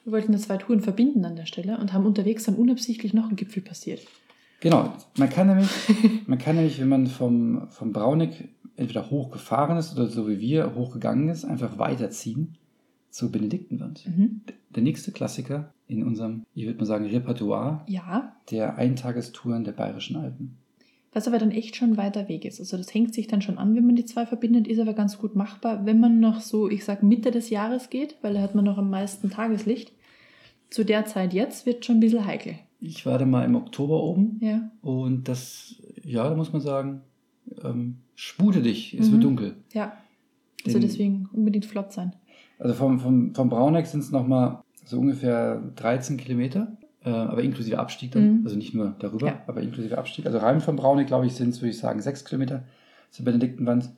Wir 0.03 0.13
wollten 0.13 0.33
ja 0.33 0.39
zwei 0.39 0.57
Touren 0.57 0.81
verbinden 0.81 1.25
an 1.25 1.37
der 1.37 1.47
Stelle 1.47 1.79
und 1.79 1.93
haben 1.93 2.05
unterwegs 2.05 2.45
dann 2.45 2.57
unabsichtlich 2.57 3.15
noch 3.15 3.31
ein 3.31 3.37
Gipfel 3.37 3.63
passiert. 3.63 4.01
Genau, 4.59 4.93
man 5.17 5.31
kann 5.31 5.47
nämlich, 5.47 5.71
man 6.27 6.39
kann 6.39 6.57
nämlich, 6.57 6.81
wenn 6.81 6.89
man 6.89 7.07
vom, 7.07 7.69
vom 7.71 7.93
Brauneck 7.93 8.49
entweder 8.75 9.09
hochgefahren 9.09 9.79
ist 9.79 9.93
oder 9.93 10.09
so 10.09 10.29
wie 10.29 10.41
wir 10.41 10.75
hochgegangen 10.75 11.29
ist, 11.29 11.45
einfach 11.45 11.79
weiterziehen 11.79 12.59
zur 13.11 13.31
Benediktenwand. 13.31 14.05
Mhm. 14.09 14.41
Der 14.71 14.83
nächste 14.83 15.13
Klassiker 15.13 15.73
in 15.87 16.03
unserem, 16.03 16.45
ich 16.55 16.67
würde 16.67 16.79
mal 16.79 16.87
sagen, 16.87 17.07
Repertoire 17.07 17.85
Ja, 17.87 18.35
der 18.51 18.77
Eintagestouren 18.77 19.63
der 19.63 19.73
Bayerischen 19.73 20.17
Alpen. 20.17 20.59
Was 21.15 21.27
aber 21.29 21.39
dann 21.39 21.51
echt 21.53 21.77
schon 21.77 21.97
weiter 21.97 22.29
Weg 22.29 22.45
ist. 22.45 22.61
Also 22.61 22.77
das 22.77 22.93
hängt 22.93 23.15
sich 23.15 23.27
dann 23.29 23.41
schon 23.41 23.57
an, 23.57 23.75
wenn 23.75 23.87
man 23.87 23.97
die 23.97 24.05
zwei 24.05 24.27
verbindet, 24.27 24.69
ist 24.69 24.79
aber 24.81 24.93
ganz 24.93 25.17
gut 25.19 25.35
machbar, 25.37 25.87
wenn 25.87 25.99
man 26.01 26.21
noch 26.21 26.41
so, 26.41 26.69
ich 26.69 26.85
sag 26.85 27.03
Mitte 27.03 27.31
des 27.31 27.49
Jahres 27.51 27.89
geht, 27.89 28.17
weil 28.21 28.35
da 28.35 28.41
hat 28.43 28.55
man 28.55 28.65
noch 28.65 28.77
am 28.79 28.91
meisten 28.91 29.31
Tageslicht. 29.31 29.93
Zu 30.71 30.85
der 30.85 31.07
Zeit 31.07 31.33
jetzt 31.33 31.65
wird 31.67 31.85
schon 31.87 31.97
ein 31.97 32.01
bisschen 32.01 32.27
heikel. 32.27 32.57
Ich 32.81 33.07
war 33.07 33.19
da 33.19 33.25
mal 33.25 33.45
im 33.45 33.55
Oktober 33.55 34.03
oben 34.03 34.39
Ja. 34.43 34.71
und 34.83 35.29
das, 35.29 35.77
ja, 36.03 36.29
da 36.29 36.35
muss 36.35 36.53
man 36.53 36.61
sagen, 36.61 37.01
ähm, 37.65 37.99
spute 38.15 38.61
dich, 38.61 38.95
es 38.99 39.09
Mhm. 39.09 39.13
wird 39.13 39.25
dunkel. 39.25 39.55
Ja. 39.73 39.93
Also 40.67 40.79
Den- 40.79 40.89
deswegen 40.89 41.29
unbedingt 41.33 41.65
flott 41.67 41.93
sein. 41.93 42.13
Also 42.59 42.75
vom, 42.75 42.99
vom, 43.01 43.35
vom 43.35 43.49
Brauneck 43.49 43.87
sind 43.87 44.01
es 44.01 44.11
nochmal 44.11 44.63
so 44.85 44.99
ungefähr 44.99 45.63
13 45.77 46.17
Kilometer, 46.17 46.77
äh, 47.05 47.11
aber 47.11 47.43
inklusive 47.43 47.79
Abstieg 47.79 48.13
dann. 48.13 48.39
Mhm. 48.41 48.45
Also 48.45 48.57
nicht 48.57 48.75
nur 48.75 48.95
darüber, 48.99 49.27
Ja. 49.29 49.43
aber 49.47 49.61
inklusive 49.61 49.97
Abstieg. 49.99 50.27
Also 50.27 50.39
rein 50.39 50.61
vom 50.61 50.77
Brauneck, 50.77 51.07
glaube 51.07 51.27
ich, 51.27 51.35
sind 51.35 51.51
es, 51.51 51.61
würde 51.61 51.71
ich 51.71 51.79
sagen, 51.79 52.01
6 52.01 52.25
Kilometer 52.25 52.65
zur 53.11 53.25
Benediktenwand 53.25 53.91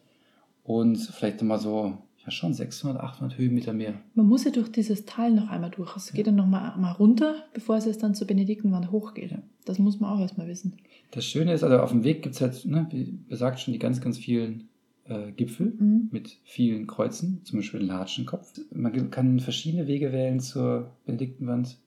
und 0.64 0.96
vielleicht 0.98 1.40
nochmal 1.40 1.58
so, 1.58 1.98
ja 2.24 2.30
schon 2.30 2.52
600, 2.54 3.00
800 3.00 3.38
Höhenmeter 3.38 3.72
mehr. 3.72 3.94
Man 4.14 4.26
muss 4.26 4.44
ja 4.44 4.50
durch 4.50 4.70
dieses 4.72 5.04
Tal 5.06 5.30
noch 5.32 5.48
einmal 5.48 5.70
durch. 5.70 5.96
Es 5.96 6.12
geht 6.12 6.26
dann 6.26 6.34
noch 6.34 6.46
mal, 6.46 6.92
runter, 6.98 7.36
bevor 7.54 7.76
es 7.76 7.84
jetzt 7.84 8.02
dann 8.02 8.14
zur 8.16 8.26
Benediktenwand 8.26 8.90
hochgeht. 8.90 9.30
Ja. 9.30 9.38
Das 9.64 9.78
muss 9.78 10.00
man 10.00 10.10
auch 10.10 10.20
erstmal 10.20 10.48
wissen. 10.48 10.76
Das 11.12 11.24
Schöne 11.24 11.52
ist, 11.52 11.62
also 11.62 11.78
auf 11.78 11.90
dem 11.92 12.02
Weg 12.02 12.22
gibt 12.22 12.34
es 12.34 12.40
halt, 12.40 12.64
ne, 12.66 12.86
wie 12.90 13.04
besagt 13.28 13.60
schon, 13.60 13.72
die 13.72 13.78
ganz, 13.78 14.00
ganz 14.00 14.18
vielen 14.18 14.68
äh, 15.04 15.30
Gipfel 15.30 15.72
Mhm. 15.78 16.08
mit 16.10 16.36
vielen 16.42 16.88
Kreuzen, 16.88 17.42
zum 17.44 17.60
Beispiel 17.60 17.78
den 17.78 17.88
Latschenkopf. 17.88 18.52
Man 18.74 19.10
kann 19.12 19.38
verschiedene 19.38 19.86
Wege 19.86 20.10
wählen 20.12 20.40
zur 20.40 20.90
Benediktenwand. 21.06 21.78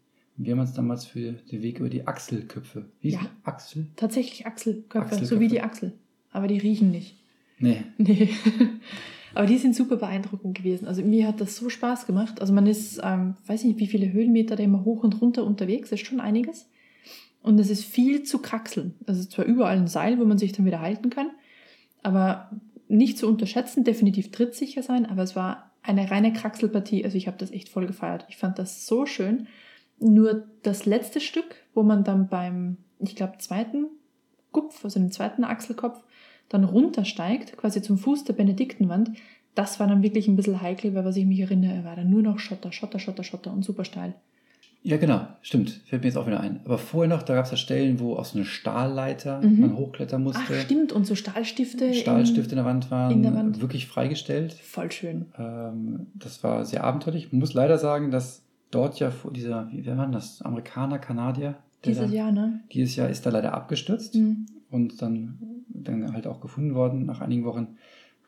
Wir 0.42 0.54
haben 0.54 0.60
uns 0.60 0.74
damals 0.74 1.06
für 1.06 1.34
den 1.34 1.62
Weg 1.62 1.80
über 1.80 1.90
die 1.90 2.08
Achselköpfe. 2.08 2.86
Wie 3.02 3.10
Ja. 3.10 3.20
Achsel? 3.44 3.88
Tatsächlich 3.98 4.46
Achselköpfe, 4.48 5.00
Achselköpfe. 5.06 5.36
so 5.36 5.40
wie 5.40 5.50
die 5.50 5.62
Achsel. 5.62 5.94
Aber 6.32 6.48
die 6.48 6.58
riechen 6.58 6.92
nicht. 6.92 7.18
Nee, 7.60 7.84
Nee. 7.98 8.30
Aber 9.36 9.46
die 9.46 9.58
sind 9.58 9.76
super 9.76 9.98
beeindruckend 9.98 10.58
gewesen. 10.58 10.88
Also 10.88 11.04
mir 11.04 11.28
hat 11.28 11.40
das 11.40 11.56
so 11.56 11.70
Spaß 11.70 12.08
gemacht. 12.08 12.42
Also 12.42 12.52
man 12.52 12.66
ist, 12.66 13.00
ähm, 13.04 13.36
weiß 13.46 13.64
nicht, 13.66 13.78
wie 13.80 13.86
viele 13.88 14.12
Höhenmeter 14.12 14.56
da 14.56 14.64
immer 14.64 14.86
hoch 14.86 15.04
und 15.04 15.22
runter 15.22 15.44
unterwegs, 15.44 15.90
das 15.92 16.02
ist 16.02 16.08
schon 16.08 16.20
einiges. 16.20 16.68
Und 17.44 17.60
es 17.60 17.70
ist 17.70 17.84
viel 17.86 18.24
zu 18.24 18.40
kraxeln. 18.40 18.96
Es 19.06 19.20
ist 19.20 19.32
zwar 19.32 19.46
überall 19.46 19.78
ein 19.78 19.88
Seil, 19.88 20.20
wo 20.20 20.26
man 20.26 20.38
sich 20.40 20.52
dann 20.54 20.66
wieder 20.66 20.82
halten 20.82 21.10
kann, 21.12 21.30
aber 22.02 22.50
nicht 22.88 23.18
zu 23.18 23.28
unterschätzen, 23.28 23.84
definitiv 23.84 24.32
trittsicher 24.32 24.82
sein, 24.82 25.06
aber 25.06 25.22
es 25.22 25.36
war 25.36 25.72
eine 25.84 26.10
reine 26.10 26.34
Kraxelpartie. 26.34 27.06
Also 27.06 27.18
ich 27.18 27.28
habe 27.28 27.38
das 27.38 27.52
echt 27.52 27.70
voll 27.70 27.86
gefeiert. 27.86 28.26
Ich 28.30 28.38
fand 28.38 28.58
das 28.58 28.88
so 28.88 29.06
schön. 29.06 29.48
Nur 30.00 30.44
das 30.64 30.86
letzte 30.86 31.20
Stück, 31.20 31.56
wo 31.74 31.84
man 31.84 32.04
dann 32.04 32.28
beim, 32.28 32.78
ich 33.00 33.16
glaube, 33.16 33.38
zweiten 33.40 33.86
Gupf, 34.52 34.84
also 34.84 35.00
dem 35.00 35.12
zweiten 35.12 35.44
Achselkopf, 35.44 36.04
dann 36.50 36.64
runtersteigt, 36.64 37.58
quasi 37.58 37.82
zum 37.82 37.98
Fuß 37.98 38.24
der 38.24 38.34
Benediktenwand, 38.34 39.12
das 39.56 39.80
war 39.80 39.88
dann 39.88 40.02
wirklich 40.04 40.28
ein 40.28 40.36
bisschen 40.36 40.62
heikel, 40.62 40.96
weil 40.96 41.06
was 41.06 41.18
ich 41.18 41.26
mich 41.26 41.40
erinnere, 41.40 41.84
war 41.84 41.96
dann 41.96 42.10
nur 42.10 42.22
noch 42.22 42.40
Schotter, 42.40 42.72
Schotter, 42.72 43.00
Schotter, 43.00 43.24
Schotter 43.24 43.52
und 43.52 43.64
super 43.64 43.84
steil. 43.84 44.14
Ja, 44.82 44.96
genau, 44.96 45.28
stimmt. 45.42 45.82
Fällt 45.88 46.04
mir 46.04 46.08
jetzt 46.08 46.16
auch 46.18 46.26
wieder 46.26 46.40
ein. 46.40 46.62
Aber 46.64 46.78
vorher 46.78 47.10
noch, 47.14 47.22
da 47.24 47.36
gab 47.36 47.44
es 47.44 47.52
ja 47.52 47.58
Stellen, 47.58 48.00
wo 48.00 48.16
auch 48.16 48.24
so 48.24 48.38
eine 48.38 48.46
Stahlleiter 48.46 49.42
Mhm. 49.42 49.60
man 49.60 49.76
hochklettern 49.78 50.24
musste. 50.24 50.42
Ach, 50.48 50.54
stimmt, 50.62 50.94
und 50.94 51.06
so 51.06 51.16
Stahlstifte. 51.16 51.94
Stahlstifte 51.94 52.52
in 52.52 52.56
der 52.56 52.66
Wand 52.66 52.90
waren 52.90 53.12
in 53.12 53.22
der 53.22 53.34
Wand. 53.36 53.60
wirklich 53.60 53.88
freigestellt. 53.88 54.54
In, 54.54 54.60
voll 54.60 54.90
schön. 54.92 55.26
Ähm, 55.38 56.08
das 56.16 56.42
war 56.46 56.64
sehr 56.64 56.86
abenteuerlich. 56.86 57.26
Ich 57.26 57.34
muss 57.34 57.54
leider 57.54 57.78
sagen, 57.78 58.10
dass 58.10 58.42
dort 58.72 59.00
ja 59.00 59.12
vor 59.12 59.32
dieser, 59.34 59.72
wie 59.72 59.86
wer 59.86 59.98
war 59.98 60.06
denn 60.06 60.14
das? 60.14 60.42
Amerikaner, 60.42 61.00
Kanadier? 61.00 61.56
Dieses 61.86 62.10
da, 62.10 62.14
Jahr, 62.16 62.32
ne? 62.32 62.62
Dieses 62.74 62.96
Jahr 62.96 63.10
ist 63.10 63.26
da 63.26 63.30
leider 63.30 63.54
abgestürzt 63.54 64.16
Mhm. 64.16 64.46
und 64.70 65.02
dann, 65.02 65.40
dann 65.70 66.14
halt 66.14 66.28
auch 66.28 66.42
gefunden 66.42 66.76
worden 66.76 67.06
nach 67.06 67.22
einigen 67.22 67.46
Wochen. 67.46 67.78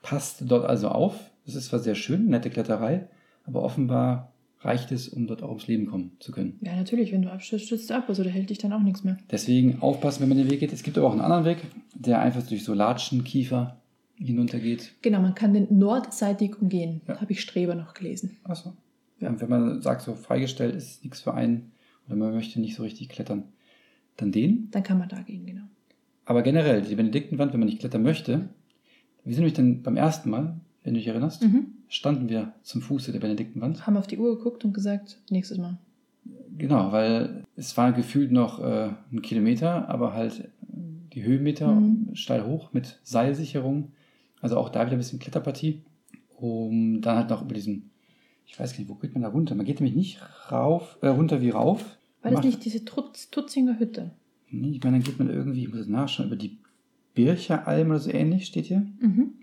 Passt 0.01 0.43
dort 0.49 0.65
also 0.65 0.87
auf. 0.89 1.31
Es 1.45 1.55
ist 1.55 1.65
zwar 1.65 1.79
sehr 1.79 1.95
schön, 1.95 2.27
nette 2.27 2.49
Kletterei, 2.49 3.07
aber 3.45 3.61
offenbar 3.63 4.31
reicht 4.61 4.91
es, 4.91 5.09
um 5.09 5.27
dort 5.27 5.41
auch 5.43 5.49
ums 5.49 5.67
Leben 5.67 5.87
kommen 5.87 6.11
zu 6.19 6.31
können. 6.31 6.59
Ja, 6.61 6.75
natürlich, 6.75 7.11
wenn 7.11 7.23
du 7.23 7.31
abstürzt, 7.31 7.65
stürzt 7.65 7.89
du 7.89 7.95
ab, 7.95 8.05
also 8.07 8.23
da 8.23 8.29
hält 8.29 8.49
dich 8.51 8.59
dann 8.59 8.73
auch 8.73 8.81
nichts 8.81 9.03
mehr. 9.03 9.17
Deswegen 9.31 9.81
aufpassen, 9.81 10.21
wenn 10.21 10.29
man 10.29 10.37
den 10.37 10.49
Weg 10.51 10.59
geht. 10.59 10.71
Es 10.71 10.83
gibt 10.83 10.97
aber 10.97 11.07
auch 11.07 11.11
einen 11.13 11.21
anderen 11.21 11.45
Weg, 11.45 11.57
der 11.95 12.19
einfach 12.21 12.43
durch 12.43 12.63
so 12.63 12.73
Latschen, 12.73 13.23
Kiefer 13.23 13.77
hinuntergeht. 14.17 14.93
Genau, 15.01 15.19
man 15.19 15.33
kann 15.35 15.53
den 15.53 15.67
nordseitig 15.77 16.61
umgehen. 16.61 17.01
Ja. 17.07 17.19
Habe 17.19 17.31
ich 17.31 17.41
Streber 17.41 17.73
noch 17.75 17.93
gelesen. 17.95 18.37
Achso. 18.43 18.73
Wenn 19.21 19.49
man 19.49 19.81
sagt, 19.81 20.01
so 20.01 20.15
freigestellt 20.15 20.75
ist 20.75 21.03
nichts 21.03 21.21
für 21.21 21.33
einen 21.33 21.71
oder 22.07 22.15
man 22.15 22.33
möchte 22.33 22.59
nicht 22.59 22.75
so 22.75 22.83
richtig 22.83 23.09
klettern, 23.09 23.43
dann 24.17 24.31
den. 24.31 24.69
Dann 24.71 24.83
kann 24.83 24.97
man 24.97 25.09
da 25.09 25.21
gehen, 25.21 25.45
genau. 25.45 25.63
Aber 26.25 26.41
generell, 26.43 26.81
die 26.81 26.95
Benediktenwand, 26.95 27.53
wenn 27.53 27.59
man 27.59 27.67
nicht 27.69 27.79
klettern 27.79 28.03
möchte, 28.03 28.49
wir 29.23 29.33
sind 29.33 29.41
nämlich 29.43 29.53
dann 29.53 29.83
beim 29.83 29.97
ersten 29.97 30.29
Mal, 30.29 30.59
wenn 30.83 30.93
du 30.93 30.99
dich 30.99 31.07
erinnerst, 31.07 31.43
Mhm. 31.43 31.67
standen 31.87 32.29
wir 32.29 32.53
zum 32.63 32.81
Fuße 32.81 33.11
der 33.11 33.19
Benediktenwand. 33.19 33.85
Haben 33.85 33.97
auf 33.97 34.07
die 34.07 34.17
Uhr 34.17 34.35
geguckt 34.37 34.65
und 34.65 34.73
gesagt, 34.73 35.19
nächstes 35.29 35.57
Mal. 35.57 35.77
Genau, 36.57 36.91
weil 36.91 37.43
es 37.55 37.75
war 37.77 37.91
gefühlt 37.93 38.31
noch 38.31 38.59
äh, 38.59 38.89
ein 39.11 39.21
Kilometer, 39.21 39.89
aber 39.89 40.13
halt 40.13 40.39
äh, 40.39 40.47
die 41.13 41.23
Höhenmeter 41.23 41.71
Mhm. 41.71 42.15
steil 42.15 42.45
hoch 42.45 42.73
mit 42.73 42.99
Seilsicherung. 43.03 43.91
Also 44.41 44.57
auch 44.57 44.69
da 44.69 44.81
wieder 44.85 44.95
ein 44.95 44.99
bisschen 44.99 45.19
Kletterpartie. 45.19 45.81
Um 46.37 47.01
dann 47.01 47.17
halt 47.17 47.29
noch 47.29 47.43
über 47.43 47.53
diesen, 47.53 47.90
ich 48.45 48.59
weiß 48.59 48.73
gar 48.73 48.79
nicht, 48.79 48.89
wo 48.89 48.95
geht 48.95 49.13
man 49.13 49.23
da 49.23 49.29
runter? 49.29 49.55
Man 49.55 49.65
geht 49.65 49.79
nämlich 49.79 49.95
nicht 49.95 50.19
rauf, 50.51 50.97
äh, 51.01 51.07
runter 51.07 51.41
wie 51.41 51.49
rauf. 51.49 51.97
War 52.21 52.31
das 52.31 52.43
nicht 52.43 52.63
diese 52.65 52.85
Trutz, 52.85 53.29
Tutzinger 53.31 53.79
Hütte? 53.79 54.11
Nee, 54.49 54.71
ich 54.71 54.83
meine, 54.83 54.97
dann 54.97 55.03
geht 55.03 55.17
man 55.17 55.29
irgendwie, 55.29 55.63
ich 55.63 55.69
muss 55.69 55.79
es 55.79 55.87
nachschauen, 55.87 56.27
über 56.27 56.35
die 56.35 56.57
Bircheralm 57.15 57.89
oder 57.89 57.99
so 57.99 58.11
ähnlich 58.11 58.45
steht 58.45 58.65
hier. 58.65 58.85
Mhm. 58.99 59.33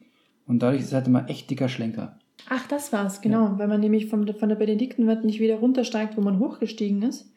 Und 0.47 0.61
dadurch 0.61 0.81
ist 0.81 0.89
es 0.89 0.95
halt 0.95 1.07
immer 1.07 1.29
echt 1.29 1.51
dicker 1.51 1.69
Schlenker. 1.69 2.19
Ach, 2.49 2.67
das 2.69 2.93
war's, 2.93 3.21
genau. 3.21 3.59
Weil 3.59 3.69
man 3.69 3.81
nämlich 3.81 4.07
vom, 4.07 4.27
von 4.27 4.49
der 4.49 4.57
Benediktenwand 4.57 5.25
nicht 5.25 5.41
wieder 5.41 5.57
runtersteigt, 5.57 6.17
wo 6.17 6.21
man 6.21 6.39
hochgestiegen 6.39 7.03
ist, 7.03 7.31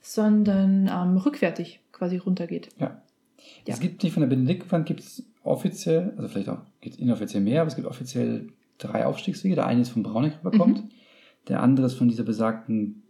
sondern 0.00 0.88
ähm, 0.88 1.16
rückwärtig 1.16 1.80
quasi 1.92 2.16
runtergeht. 2.18 2.68
Ja. 2.78 3.02
Ja. 3.66 3.74
Es 3.74 3.80
gibt 3.80 4.02
nicht 4.02 4.12
von 4.12 4.22
der 4.22 4.28
Benediktenwand 4.28 4.86
gibt 4.86 5.00
es 5.00 5.24
offiziell, 5.42 6.14
also 6.16 6.28
vielleicht 6.28 6.48
auch 6.48 6.60
gibt 6.80 6.96
es 6.96 7.00
inoffiziell 7.00 7.42
mehr, 7.42 7.60
aber 7.60 7.68
es 7.68 7.76
gibt 7.76 7.86
offiziell 7.86 8.48
drei 8.78 9.06
Aufstiegswege. 9.06 9.54
Der 9.54 9.66
eine 9.66 9.80
ist 9.82 9.90
von 9.90 10.02
Brauneck 10.02 10.38
rüberkommt, 10.44 10.84
Mhm. 10.84 10.88
der 11.48 11.62
andere 11.62 11.86
ist 11.86 11.94
von 11.94 12.08
dieser 12.08 12.24
besagten 12.24 13.02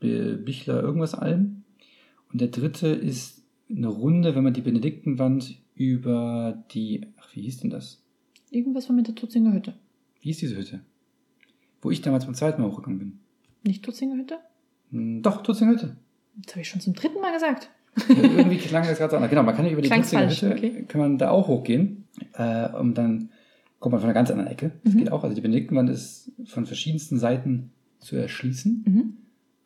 Bi- 0.00 0.36
Bichler 0.36 0.80
irgendwas 0.82 1.14
Alm 1.14 1.64
und 2.32 2.40
der 2.40 2.48
dritte 2.48 2.88
ist 2.88 3.42
eine 3.70 3.88
Runde, 3.88 4.34
wenn 4.34 4.44
man 4.44 4.54
die 4.54 4.60
Benediktenwand 4.62 5.56
über 5.74 6.64
die, 6.72 7.06
ach 7.18 7.34
wie 7.34 7.42
hieß 7.42 7.58
denn 7.60 7.70
das? 7.70 8.02
Irgendwas 8.50 8.88
war 8.88 8.96
mit 8.96 9.06
der 9.08 9.14
Tutzinger 9.14 9.52
Hütte. 9.52 9.74
Wie 10.20 10.28
hieß 10.28 10.38
diese 10.38 10.56
Hütte? 10.56 10.80
Wo 11.82 11.90
ich 11.90 12.00
damals 12.00 12.24
beim 12.24 12.34
zweiten 12.34 12.62
Mal 12.62 12.68
hochgegangen 12.70 12.98
bin. 12.98 13.18
Nicht 13.62 13.84
Tutzinger 13.84 14.16
Hütte? 14.16 14.38
Hm, 14.90 15.22
Doch, 15.22 15.42
Tutzinger 15.42 15.72
Hütte. 15.72 15.96
Das 16.36 16.54
habe 16.54 16.62
ich 16.62 16.68
schon 16.68 16.80
zum 16.80 16.94
dritten 16.94 17.20
Mal 17.20 17.32
gesagt. 17.34 17.70
Irgendwie 18.08 18.56
klang 18.56 18.84
das 18.86 18.98
gerade 18.98 19.10
so 19.10 19.16
anders. 19.16 19.30
Genau, 19.30 19.42
man 19.42 19.54
kann 19.54 19.64
nicht 19.64 19.72
über 19.72 19.82
die 19.82 19.88
Klang's 19.88 20.10
Tutzinger 20.10 20.22
falsch, 20.28 20.42
Hütte, 20.42 20.54
okay. 20.56 20.84
kann 20.88 21.00
man 21.00 21.18
da 21.18 21.30
auch 21.30 21.48
hochgehen. 21.48 22.04
Äh, 22.34 22.70
und 22.72 22.94
dann 22.96 23.30
kommt 23.78 23.92
man 23.92 24.00
von 24.00 24.08
einer 24.08 24.14
ganz 24.14 24.30
anderen 24.30 24.50
Ecke. 24.50 24.72
Das 24.84 24.94
Mhm. 24.94 24.98
geht 24.98 25.12
auch. 25.12 25.22
Also 25.24 25.34
die 25.34 25.40
Benediktenwand 25.40 25.88
ist 25.90 26.32
von 26.46 26.66
verschiedensten 26.66 27.18
Seiten 27.18 27.70
zu 28.00 28.16
erschließen. 28.16 28.84
Mhm. 28.86 29.12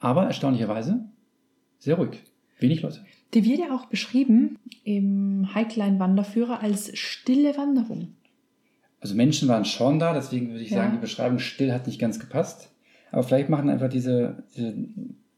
Aber 0.00 0.24
erstaunlicherweise 0.26 1.04
sehr 1.78 1.96
ruhig. 1.96 2.22
Wenig 2.58 2.82
Leute. 2.82 3.00
Die 3.34 3.44
wird 3.44 3.58
ja 3.60 3.74
auch 3.74 3.86
beschrieben 3.86 4.58
im 4.84 5.54
Highline-Wanderführer 5.54 6.60
als 6.60 6.96
stille 6.98 7.56
Wanderung. 7.56 8.08
Also 9.00 9.14
Menschen 9.16 9.48
waren 9.48 9.64
schon 9.64 9.98
da, 9.98 10.12
deswegen 10.14 10.50
würde 10.50 10.62
ich 10.62 10.70
Ja. 10.70 10.78
sagen, 10.78 10.92
die 10.92 11.00
Beschreibung 11.00 11.38
still 11.38 11.72
hat 11.72 11.86
nicht 11.86 11.98
ganz 11.98 12.20
gepasst. 12.20 12.70
Aber 13.10 13.22
vielleicht 13.24 13.48
machen 13.48 13.68
einfach 13.68 13.88
diese, 13.88 14.44
diese 14.56 14.74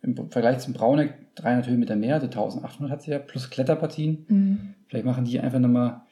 im 0.02 0.30
Vergleich 0.30 0.58
zum 0.58 0.74
Brauneck 0.74 1.14
300 1.36 1.66
Höhenmeter 1.68 1.96
mehr, 1.96 2.14
also 2.16 2.26
1800 2.26 2.90
hat 2.92 3.02
sie 3.02 3.10
ja, 3.12 3.18
plus 3.18 3.48
Kletterpartien. 3.50 4.26
Mhm. 4.28 4.58
Vielleicht 4.88 5.06
machen 5.06 5.24
die 5.24 5.40
einfach 5.40 5.58
nochmal 5.60 6.02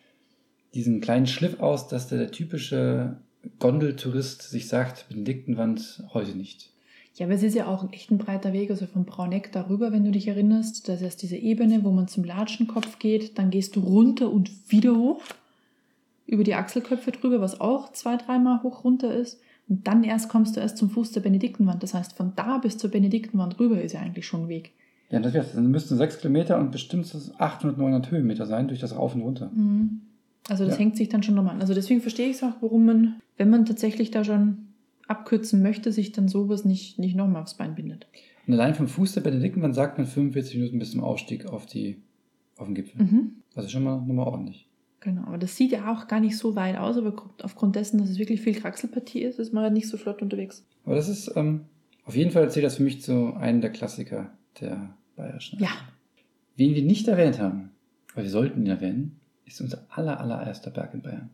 diesen 0.74 1.00
kleinen 1.00 1.26
Schliff 1.26 1.60
aus, 1.60 1.88
dass 1.88 2.08
der, 2.08 2.18
der 2.18 2.30
typische 2.30 3.16
Gondeltourist 3.58 4.42
sich 4.42 4.68
sagt, 4.68 5.08
Benediktenwand 5.08 6.04
heute 6.12 6.36
nicht. 6.36 6.70
Ja, 7.14 7.26
aber 7.26 7.34
es 7.34 7.42
ist 7.42 7.54
ja 7.54 7.66
auch 7.66 7.92
echt 7.92 8.10
ein 8.10 8.18
breiter 8.18 8.52
Weg, 8.52 8.70
also 8.70 8.86
von 8.86 9.04
Brauneck 9.04 9.52
darüber, 9.52 9.92
wenn 9.92 10.04
du 10.04 10.10
dich 10.10 10.28
erinnerst. 10.28 10.88
Das 10.88 11.02
ist 11.02 11.20
diese 11.20 11.36
Ebene, 11.36 11.84
wo 11.84 11.90
man 11.90 12.08
zum 12.08 12.24
Latschenkopf 12.24 12.98
geht, 12.98 13.38
dann 13.38 13.50
gehst 13.50 13.76
du 13.76 13.80
runter 13.80 14.30
und 14.30 14.50
wieder 14.70 14.96
hoch, 14.96 15.22
über 16.26 16.42
die 16.42 16.54
Achselköpfe 16.54 17.12
drüber, 17.12 17.40
was 17.40 17.60
auch 17.60 17.92
zwei, 17.92 18.16
dreimal 18.16 18.62
hoch 18.62 18.84
runter 18.84 19.14
ist. 19.14 19.40
Und 19.68 19.86
dann 19.86 20.04
erst 20.04 20.30
kommst 20.30 20.56
du 20.56 20.60
erst 20.60 20.78
zum 20.78 20.88
Fuß 20.88 21.12
der 21.12 21.20
Benediktenwand. 21.20 21.82
Das 21.82 21.92
heißt, 21.92 22.14
von 22.14 22.32
da 22.34 22.58
bis 22.58 22.78
zur 22.78 22.90
Benediktenwand 22.90 23.60
rüber 23.60 23.80
ist 23.80 23.92
ja 23.92 24.00
eigentlich 24.00 24.26
schon 24.26 24.44
ein 24.44 24.48
Weg. 24.48 24.72
Ja, 25.10 25.20
das. 25.20 25.52
Dann 25.52 25.70
müssten 25.70 25.98
sechs 25.98 26.18
Kilometer 26.18 26.58
und 26.58 26.72
bestimmt 26.72 27.06
so 27.06 27.18
800, 27.36 27.76
900 27.76 28.10
Höhenmeter 28.10 28.46
sein 28.46 28.68
durch 28.68 28.80
das 28.80 28.96
Rauf 28.96 29.14
und 29.14 29.20
Runter. 29.20 29.50
Mhm. 29.54 30.00
Also 30.48 30.64
das 30.64 30.74
Ja. 30.74 30.80
hängt 30.80 30.96
sich 30.96 31.08
dann 31.08 31.22
schon 31.22 31.34
nochmal 31.34 31.54
an. 31.54 31.60
Also 31.60 31.74
deswegen 31.74 32.00
verstehe 32.00 32.28
ich 32.28 32.36
es 32.36 32.42
auch, 32.42 32.54
warum 32.60 32.84
man, 32.86 33.20
wenn 33.36 33.50
man 33.50 33.64
tatsächlich 33.64 34.10
da 34.10 34.24
schon 34.24 34.68
abkürzen 35.06 35.62
möchte, 35.62 35.92
sich 35.92 36.12
dann 36.12 36.28
sowas 36.28 36.64
nicht, 36.64 36.98
nicht 36.98 37.16
nochmal 37.16 37.42
aufs 37.42 37.54
Bein 37.56 37.74
bindet. 37.74 38.06
Und 38.46 38.54
allein 38.54 38.74
vom 38.74 38.88
Fuß 38.88 39.12
der 39.14 39.20
Benediktenwand 39.20 39.74
sagt 39.74 39.98
man 39.98 40.06
45 40.06 40.56
Minuten 40.56 40.78
bis 40.78 40.92
zum 40.92 41.04
Aufstieg 41.04 41.46
auf, 41.46 41.66
die, 41.66 42.02
auf 42.56 42.66
den 42.66 42.74
Gipfel. 42.74 43.04
Mhm. 43.04 43.32
Also 43.54 43.68
schon 43.68 43.84
mal, 43.84 43.96
nochmal 43.98 44.26
ordentlich. 44.26 44.68
Genau, 45.00 45.22
aber 45.24 45.38
das 45.38 45.56
sieht 45.56 45.72
ja 45.72 45.92
auch 45.92 46.06
gar 46.06 46.20
nicht 46.20 46.36
so 46.38 46.54
weit 46.54 46.76
aus, 46.76 46.96
aber 46.96 47.14
aufgrund 47.42 47.74
dessen, 47.76 47.98
dass 47.98 48.08
es 48.08 48.18
wirklich 48.18 48.40
viel 48.40 48.54
Kraxelpartie 48.54 49.20
ist, 49.22 49.38
ist 49.38 49.52
man 49.52 49.64
halt 49.64 49.72
nicht 49.72 49.88
so 49.88 49.96
flott 49.96 50.22
unterwegs. 50.22 50.64
Aber 50.84 50.94
das 50.94 51.08
ist, 51.08 51.32
ähm, 51.36 51.62
auf 52.04 52.14
jeden 52.16 52.30
Fall 52.30 52.50
zählt 52.50 52.64
das 52.64 52.76
für 52.76 52.82
mich 52.84 53.02
zu 53.02 53.34
einem 53.34 53.60
der 53.60 53.70
Klassiker 53.70 54.32
der 54.60 54.94
Bayerischen. 55.16 55.58
Ja. 55.60 55.70
Wen 56.56 56.74
wir 56.74 56.82
nicht 56.82 57.08
erwähnt 57.08 57.40
haben, 57.40 57.70
aber 58.12 58.22
wir 58.22 58.30
sollten 58.30 58.60
ihn 58.62 58.68
erwähnen, 58.68 59.20
ist 59.52 59.60
unser 59.60 59.84
aller, 59.90 60.18
allererster 60.20 60.70
Berg 60.70 60.94
in 60.94 61.02
Bayern. 61.02 61.30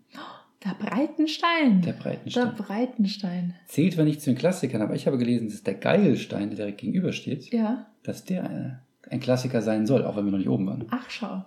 Der 0.65 0.75
Breitenstein. 0.75 1.83
Der 1.83 1.93
Der 1.93 2.01
Breitenstein. 2.01 2.55
Breitenstein. 2.57 3.55
Zählt 3.69 3.95
zwar 3.95 4.05
nicht 4.05 4.21
zu 4.21 4.31
den 4.31 4.39
Klassikern, 4.39 4.83
aber 4.83 4.95
ich 4.95 5.07
habe 5.07 5.17
gelesen, 5.19 5.49
dass 5.49 5.63
der 5.63 5.75
Geilstein, 5.75 6.49
der 6.51 6.57
direkt 6.57 6.79
gegenüber 6.79 7.13
steht, 7.13 7.53
Ja. 7.53 7.87
dass 8.03 8.25
der 8.25 8.45
ein, 8.49 8.79
ein 9.11 9.21
Klassiker 9.21 9.63
sein 9.63 9.87
soll, 9.87 10.05
auch 10.05 10.17
wenn 10.17 10.25
wir 10.25 10.33
noch 10.33 10.39
nicht 10.39 10.49
oben 10.49 10.67
waren. 10.67 10.87
Ach, 10.91 11.09
schau. 11.11 11.45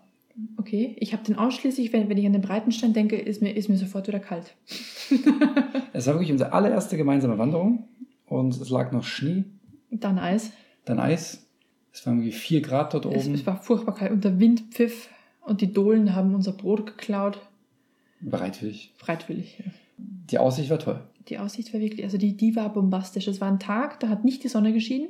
Okay, 0.56 0.96
ich 1.00 1.12
habe 1.12 1.24
den 1.26 1.36
ausschließlich, 1.36 1.92
wenn, 1.92 2.08
wenn 2.08 2.18
ich 2.18 2.26
an 2.26 2.32
den 2.32 2.42
Breitenstein 2.42 2.94
denke, 2.94 3.18
ist 3.18 3.42
mir, 3.42 3.52
ist 3.52 3.68
mir 3.68 3.76
sofort 3.78 4.08
wieder 4.08 4.20
kalt. 4.22 4.56
Es 5.94 6.08
war 6.08 6.14
wirklich 6.16 6.32
unsere 6.32 6.54
allererste 6.54 6.96
gemeinsame 6.98 7.38
Wanderung 7.38 7.88
und 8.26 8.56
es 8.56 8.70
lag 8.70 8.92
noch 8.94 9.04
Schnee, 9.04 9.44
Dann 9.92 10.18
Eis. 10.20 10.52
dann 10.86 11.00
Eis. 11.00 11.46
Es 11.94 12.06
waren 12.08 12.20
irgendwie 12.20 12.32
vier 12.32 12.62
Grad 12.62 12.94
dort 12.94 13.06
Es, 13.08 13.26
oben. 13.26 13.36
es 13.36 13.46
war 13.46 13.62
furchtbar 13.62 13.94
kalt 13.96 14.12
und 14.12 14.24
der 14.24 14.40
Wind 14.40 14.62
pfiff 14.72 15.10
und 15.42 15.62
die 15.62 15.74
Dohlen 15.74 16.16
haben 16.16 16.34
unser 16.36 16.54
Brot 16.54 16.86
geklaut. 16.86 17.40
Bereitwillig. 18.20 18.94
Breitwillig. 19.00 19.60
Ja. 19.60 19.72
Die 19.98 20.38
Aussicht 20.38 20.70
war 20.70 20.80
toll. 20.80 21.02
Die 21.28 21.40
Aussicht 21.40 21.74
war 21.74 21.82
wirklich, 21.82 22.04
also 22.04 22.18
die, 22.18 22.36
die 22.36 22.56
war 22.56 22.72
bombastisch. 22.72 23.28
Es 23.28 23.42
war 23.42 23.48
ein 23.48 23.60
Tag, 23.60 24.00
da 24.00 24.10
hat 24.10 24.24
nicht 24.24 24.44
die 24.44 24.48
Sonne 24.48 24.74
geschienen, 24.74 25.10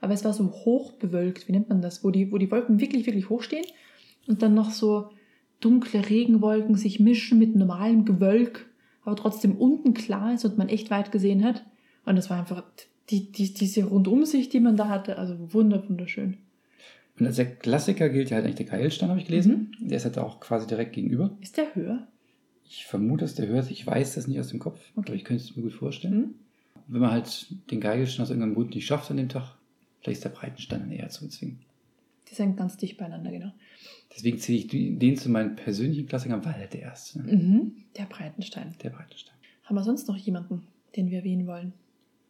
aber 0.00 0.14
es 0.14 0.24
war 0.24 0.32
so 0.32 0.50
hoch 0.50 0.92
bewölkt, 0.92 1.46
wie 1.46 1.52
nennt 1.52 1.68
man 1.68 1.82
das, 1.82 2.02
wo 2.02 2.10
die, 2.10 2.32
wo 2.32 2.38
die 2.38 2.50
Wolken 2.50 2.80
wirklich, 2.80 3.06
wirklich 3.06 3.28
hoch 3.28 3.42
stehen 3.42 3.64
und 4.26 4.42
dann 4.42 4.54
noch 4.54 4.70
so 4.70 5.10
dunkle 5.60 6.08
Regenwolken 6.08 6.74
sich 6.74 7.00
mischen 7.00 7.38
mit 7.38 7.54
normalem 7.54 8.04
Gewölk, 8.04 8.66
aber 9.04 9.16
trotzdem 9.16 9.56
unten 9.56 9.94
klar 9.94 10.34
ist 10.34 10.44
und 10.44 10.58
man 10.58 10.68
echt 10.68 10.90
weit 10.90 11.12
gesehen 11.12 11.44
hat. 11.44 11.64
Und 12.04 12.16
das 12.16 12.30
war 12.30 12.38
einfach 12.38 12.64
die, 13.10 13.30
die, 13.30 13.54
diese 13.54 13.84
Rundumsicht, 13.84 14.52
die 14.52 14.60
man 14.60 14.76
da 14.76 14.88
hatte, 14.88 15.18
also 15.18 15.54
wunder, 15.54 15.88
wunderschön. 15.88 16.38
Und 17.22 17.28
als 17.28 17.36
der 17.36 17.46
Klassiker 17.54 18.08
gilt 18.08 18.30
ja 18.30 18.36
halt 18.36 18.44
eigentlich 18.46 18.56
der 18.56 18.66
Keilstein, 18.66 19.08
habe 19.08 19.20
ich 19.20 19.26
gelesen. 19.26 19.76
Der 19.80 19.96
ist 19.96 20.04
halt 20.04 20.18
auch 20.18 20.40
quasi 20.40 20.66
direkt 20.66 20.92
gegenüber. 20.92 21.30
Ist 21.40 21.56
der 21.56 21.72
höher? 21.74 22.06
Ich 22.68 22.84
vermute, 22.86 23.24
dass 23.24 23.34
der 23.36 23.46
hört. 23.46 23.70
Ich 23.70 23.86
weiß 23.86 24.16
das 24.16 24.26
nicht 24.26 24.40
aus 24.40 24.48
dem 24.48 24.58
Kopf, 24.58 24.80
Okay. 24.96 25.04
aber 25.08 25.14
ich 25.14 25.24
könnte 25.24 25.42
es 25.44 25.54
mir 25.56 25.62
gut 25.62 25.72
vorstellen. 25.72 26.16
Mhm. 26.16 26.34
Wenn 26.88 27.00
man 27.00 27.12
halt 27.12 27.46
den 27.70 27.80
Geigelstein 27.80 28.24
aus 28.24 28.30
irgendeinem 28.30 28.54
Grund 28.54 28.74
nicht 28.74 28.86
schafft 28.86 29.10
an 29.10 29.18
dem 29.18 29.28
Tag, 29.28 29.54
vielleicht 30.00 30.16
ist 30.18 30.24
der 30.24 30.30
Breitenstein 30.30 30.80
dann 30.80 30.90
eher 30.90 31.08
zu 31.10 31.24
bezwingen. 31.24 31.60
Die 32.28 32.34
sind 32.34 32.56
ganz 32.56 32.76
dicht 32.76 32.96
beieinander, 32.96 33.30
genau. 33.30 33.52
Deswegen 34.16 34.38
zähle 34.38 34.58
ich 34.58 34.66
den 34.68 35.16
zu 35.16 35.28
meinen 35.30 35.54
persönlichen 35.54 36.06
Klassikern, 36.08 36.44
weil 36.44 36.60
er 36.60 36.66
der 36.66 36.82
erste, 36.82 37.20
ne? 37.22 37.32
Mhm. 37.32 37.72
Der 37.96 38.04
Breitenstein. 38.04 38.74
der 38.82 38.90
Breitenstein. 38.90 39.34
Haben 39.64 39.76
wir 39.76 39.84
sonst 39.84 40.08
noch 40.08 40.16
jemanden, 40.16 40.66
den 40.96 41.08
wir 41.10 41.18
erwähnen 41.18 41.46
wollen? 41.46 41.72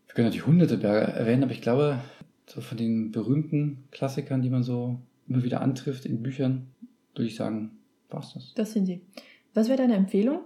Wir 0.09 0.15
können 0.15 0.27
natürlich 0.27 0.47
hunderte 0.47 0.77
Berge 0.77 1.13
erwähnen, 1.13 1.45
aber 1.45 1.53
ich 1.53 1.63
glaube, 1.63 1.99
so 2.47 2.61
von 2.61 2.77
den 2.77 3.13
berühmten 3.13 3.85
Klassikern, 3.91 4.43
die 4.43 4.51
man 4.51 4.63
so 4.63 4.99
immer 5.29 5.43
wieder 5.43 5.61
antrifft 5.61 6.05
in 6.07 6.23
Büchern, 6.23 6.67
würde 7.15 7.29
ich 7.29 7.37
sagen, 7.37 7.71
war's 8.11 8.35
das. 8.35 8.53
Das 8.55 8.73
sind 8.73 8.87
sie. 8.87 9.01
Was 9.55 9.69
wäre 9.69 9.79
deine 9.79 9.97
Empfehlung, 9.97 10.41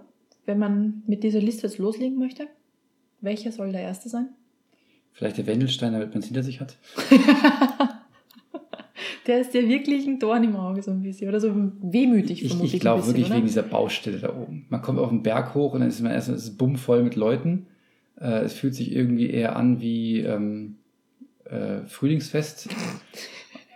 wenn 0.45 0.59
man 0.59 1.03
mit 1.07 1.23
dieser 1.23 1.39
Liste 1.39 1.67
jetzt 1.67 1.77
loslegen 1.77 2.17
möchte? 2.19 2.47
Welcher 3.21 3.51
soll 3.51 3.71
der 3.71 3.81
erste 3.81 4.09
sein? 4.09 4.29
Vielleicht 5.13 5.37
der 5.37 5.47
Wendelstein, 5.47 5.93
damit 5.93 6.09
man 6.09 6.19
es 6.19 6.25
hinter 6.25 6.43
sich 6.43 6.59
hat. 6.59 6.77
der 9.27 9.41
ist 9.41 9.53
ja 9.53 9.67
wirklich 9.67 10.05
ein 10.05 10.19
Dorn 10.19 10.43
im 10.43 10.55
Auge, 10.55 10.83
so 10.83 10.91
ein 10.91 11.01
bisschen. 11.01 11.27
Oder 11.27 11.39
so 11.39 11.51
wehmütig 11.81 12.43
Ich, 12.43 12.49
vermutlich. 12.49 12.75
ich 12.75 12.79
glaube 12.79 13.05
wirklich 13.07 13.25
oder? 13.25 13.35
wegen 13.35 13.47
dieser 13.47 13.63
Baustelle 13.63 14.19
da 14.19 14.35
oben. 14.35 14.65
Man 14.69 14.81
kommt 14.81 14.99
auf 14.99 15.09
den 15.09 15.23
Berg 15.23 15.55
hoch 15.55 15.73
und 15.73 15.79
dann 15.79 15.89
ist 15.89 16.01
man 16.01 16.11
erst 16.11 16.29
es 16.29 16.43
ist 16.43 16.57
bummvoll 16.57 17.03
mit 17.03 17.15
Leuten. 17.15 17.65
Äh, 18.19 18.43
es 18.43 18.53
fühlt 18.53 18.75
sich 18.75 18.91
irgendwie 18.91 19.29
eher 19.29 19.55
an 19.55 19.81
wie 19.81 20.21
ähm, 20.21 20.76
äh, 21.49 21.85
Frühlingsfest 21.87 22.69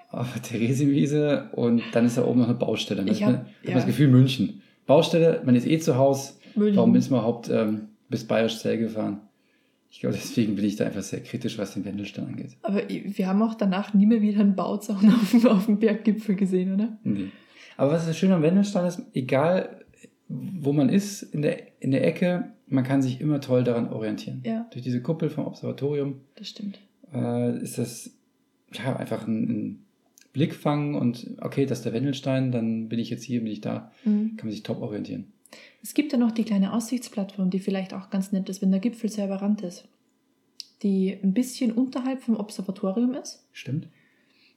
auf 0.10 0.32
der 0.34 0.42
Theresienwiese 0.42 1.50
und 1.54 1.82
dann 1.94 2.06
ist 2.06 2.18
da 2.18 2.26
oben 2.26 2.40
noch 2.40 2.48
eine 2.50 2.58
Baustelle. 2.58 3.04
Dann 3.04 3.14
Ich 3.14 3.24
hat 3.24 3.32
man, 3.32 3.40
hab- 3.42 3.46
hat 3.48 3.56
man 3.64 3.70
ja. 3.70 3.76
das 3.76 3.86
Gefühl 3.86 4.08
München. 4.10 4.62
Baustelle, 4.86 5.42
man 5.46 5.56
ist 5.56 5.68
eh 5.68 5.80
zu 5.80 5.98
Hause. 5.98 6.34
München. 6.56 6.76
Warum 6.78 6.96
ist 6.96 7.10
man 7.10 7.20
überhaupt 7.20 7.50
ähm, 7.50 7.88
bis 8.10 8.26
Bayerisch 8.26 8.60
Zell 8.60 8.78
gefahren? 8.78 9.22
Ich 9.90 10.00
glaube, 10.00 10.16
deswegen 10.16 10.56
bin 10.56 10.64
ich 10.66 10.76
da 10.78 10.86
einfach 10.86 11.02
sehr 11.02 11.22
kritisch, 11.22 11.58
was 11.58 11.74
den 11.74 11.84
Wendelstein 11.86 12.26
angeht. 12.26 12.52
Aber 12.62 12.82
wir 12.90 13.28
haben 13.28 13.42
auch 13.42 13.56
danach 13.56 13.94
nie 13.94 14.06
mehr 14.06 14.22
wieder 14.22 14.40
einen 14.42 14.56
Bauzaun 14.56 15.10
auf, 15.14 15.32
dem- 15.32 15.48
auf 15.48 15.66
dem 15.66 15.80
Berggipfel 15.80 16.36
gesehen, 16.36 16.74
oder? 16.74 16.98
Nee. 17.04 17.30
Aber 17.78 17.92
was 17.94 18.06
das 18.06 18.18
Schöne 18.18 18.36
am 18.36 18.42
Wendelstein 18.42 18.86
ist, 18.86 19.02
egal 19.14 19.82
wo 20.28 20.72
man 20.72 20.88
ist, 20.90 21.24
in 21.24 21.42
der, 21.42 21.82
in 21.82 21.92
der 21.92 22.06
Ecke, 22.08 22.52
man 22.68 22.84
kann 22.86 23.02
sich 23.02 23.20
immer 23.20 23.42
toll 23.42 23.64
daran 23.66 23.90
orientieren. 23.92 24.42
Ja, 24.46 24.66
Durch 24.72 24.82
diese 24.84 25.02
Kuppel 25.02 25.30
vom 25.30 25.46
Observatorium 25.46 26.22
das 26.36 26.48
stimmt. 26.50 26.80
Äh, 27.14 27.58
ist 27.62 27.78
das 27.78 28.12
ja, 28.74 28.96
einfach 28.96 29.28
ein, 29.28 29.44
ein 29.44 29.86
Blickfang 30.34 30.96
und 30.96 31.36
okay, 31.42 31.66
das 31.66 31.80
ist 31.80 31.86
der 31.86 31.94
Wendelstein, 31.94 32.52
dann 32.52 32.88
bin 32.88 33.00
ich 33.00 33.10
jetzt 33.10 33.24
hier, 33.24 33.42
bin 33.42 33.52
ich 33.52 33.62
da, 33.62 33.92
Mhm. 34.06 34.38
kann 34.38 34.48
man 34.48 34.52
sich 34.52 34.64
top 34.64 34.82
orientieren. 34.82 35.26
Es 35.84 35.94
gibt 35.94 36.14
ja 36.14 36.18
noch 36.18 36.32
die 36.32 36.46
kleine 36.46 36.72
Aussichtsplattform, 36.74 37.50
die 37.50 37.60
vielleicht 37.60 37.94
auch 37.94 38.10
ganz 38.10 38.32
nett 38.32 38.48
ist, 38.48 38.62
wenn 38.62 38.72
der 38.72 38.80
Gipfel 38.80 39.10
selber 39.10 39.42
rand 39.42 39.62
ist. 39.62 39.88
Die 40.84 41.18
ein 41.22 41.34
bisschen 41.34 41.74
unterhalb 41.74 42.22
vom 42.24 42.38
Observatorium 42.38 43.14
ist. 43.16 43.46
Stimmt? 43.52 43.88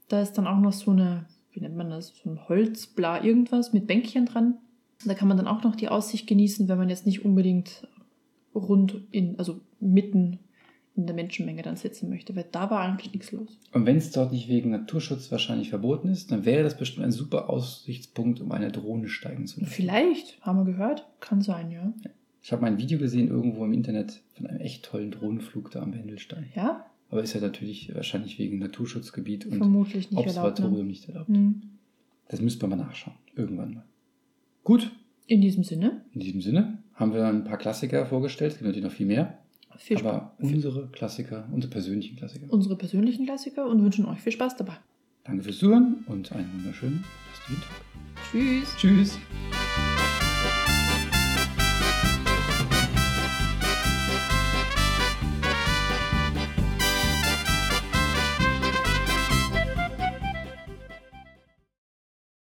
Da 0.08 0.22
ist 0.22 0.34
dann 0.34 0.46
auch 0.46 0.60
noch 0.60 0.72
so 0.72 0.92
eine, 0.92 1.26
wie 1.52 1.60
nennt 1.60 1.76
man 1.76 1.90
das, 1.90 2.14
so 2.22 2.30
ein 2.30 2.48
Holzbla 2.48 3.24
irgendwas 3.24 3.72
mit 3.72 3.86
Bänkchen 3.86 4.26
dran. 4.26 4.58
Da 5.04 5.14
kann 5.14 5.28
man 5.28 5.36
dann 5.36 5.48
auch 5.48 5.64
noch 5.64 5.74
die 5.76 5.88
Aussicht 5.88 6.26
genießen, 6.26 6.68
wenn 6.68 6.78
man 6.78 6.88
jetzt 6.88 7.04
nicht 7.06 7.24
unbedingt 7.24 7.88
rund 8.54 9.02
in, 9.10 9.38
also 9.38 9.60
mitten 9.80 10.38
in 10.96 11.06
der 11.06 11.14
Menschenmenge 11.16 11.62
dann 11.62 11.76
sitzen 11.76 12.08
möchte, 12.08 12.36
weil 12.36 12.46
da 12.52 12.70
war 12.70 12.80
eigentlich 12.80 13.12
nichts 13.12 13.32
los. 13.32 13.58
Und 13.72 13.84
wenn 13.86 13.96
es 13.96 14.12
dort 14.12 14.30
nicht 14.32 14.48
wegen 14.48 14.70
Naturschutz 14.70 15.30
wahrscheinlich 15.32 15.70
verboten 15.70 16.08
ist, 16.08 16.30
dann 16.30 16.44
wäre 16.44 16.62
das 16.62 16.76
bestimmt 16.76 17.04
ein 17.04 17.12
super 17.12 17.50
Aussichtspunkt, 17.50 18.40
um 18.40 18.52
eine 18.52 18.70
Drohne 18.70 19.08
steigen 19.08 19.46
zu 19.46 19.60
lassen. 19.60 19.72
Vielleicht, 19.72 20.40
haben 20.42 20.58
wir 20.58 20.64
gehört, 20.72 21.06
kann 21.20 21.40
sein, 21.42 21.70
ja. 21.72 21.92
Ich 22.42 22.52
habe 22.52 22.62
mal 22.62 22.68
ein 22.68 22.78
Video 22.78 22.98
gesehen 22.98 23.28
irgendwo 23.28 23.64
im 23.64 23.72
Internet 23.72 24.20
von 24.34 24.46
einem 24.46 24.60
echt 24.60 24.84
tollen 24.84 25.10
Drohnenflug 25.10 25.70
da 25.72 25.80
am 25.82 25.94
Wendelstein. 25.94 26.46
Ja, 26.54 26.86
Aber 27.10 27.22
ist 27.22 27.34
ja 27.34 27.40
natürlich 27.40 27.92
wahrscheinlich 27.94 28.38
wegen 28.38 28.58
Naturschutzgebiet 28.58 29.46
und 29.46 29.56
vermutlich 29.56 30.10
nicht 30.10 30.18
erlaubt. 30.26 30.28
Observatorium 30.60 30.82
Ne? 30.86 30.90
nicht 30.92 31.08
erlaubt. 31.08 31.28
Mhm. 31.30 31.62
Das 32.28 32.40
müsste 32.40 32.66
man 32.68 32.78
mal 32.78 32.84
nachschauen. 32.84 33.16
Irgendwann 33.34 33.74
mal. 33.74 33.84
Gut, 34.62 34.90
In 35.26 35.40
diesem 35.40 35.64
Sinne, 35.64 36.02
in 36.12 36.20
diesem 36.20 36.40
Sinne 36.40 36.78
haben 36.94 37.12
wir 37.14 37.26
ein 37.26 37.44
paar 37.44 37.58
Klassiker 37.58 38.06
vorgestellt. 38.06 38.52
Es 38.52 38.58
gibt 38.58 38.66
natürlich 38.68 38.84
noch 38.88 38.94
viel 38.96 39.06
mehr. 39.06 39.38
Viel 39.78 39.98
aber 39.98 40.34
Spaß. 40.38 40.52
unsere 40.52 40.88
Klassiker, 40.88 41.48
unsere 41.52 41.70
persönlichen 41.70 42.16
Klassiker. 42.16 42.46
Unsere 42.48 42.76
persönlichen 42.76 43.26
Klassiker 43.26 43.66
und 43.66 43.82
wünschen 43.82 44.06
euch 44.06 44.20
viel 44.20 44.32
Spaß 44.32 44.56
dabei. 44.56 44.76
Danke 45.24 45.42
fürs 45.42 45.58
Zuhören 45.58 46.04
und 46.06 46.30
einen 46.32 46.52
wunderschönen 46.54 47.04
restlichen 47.30 47.62
Tag. 47.62 47.84
Tschüss. 48.30 48.76
Tschüss. 48.76 49.18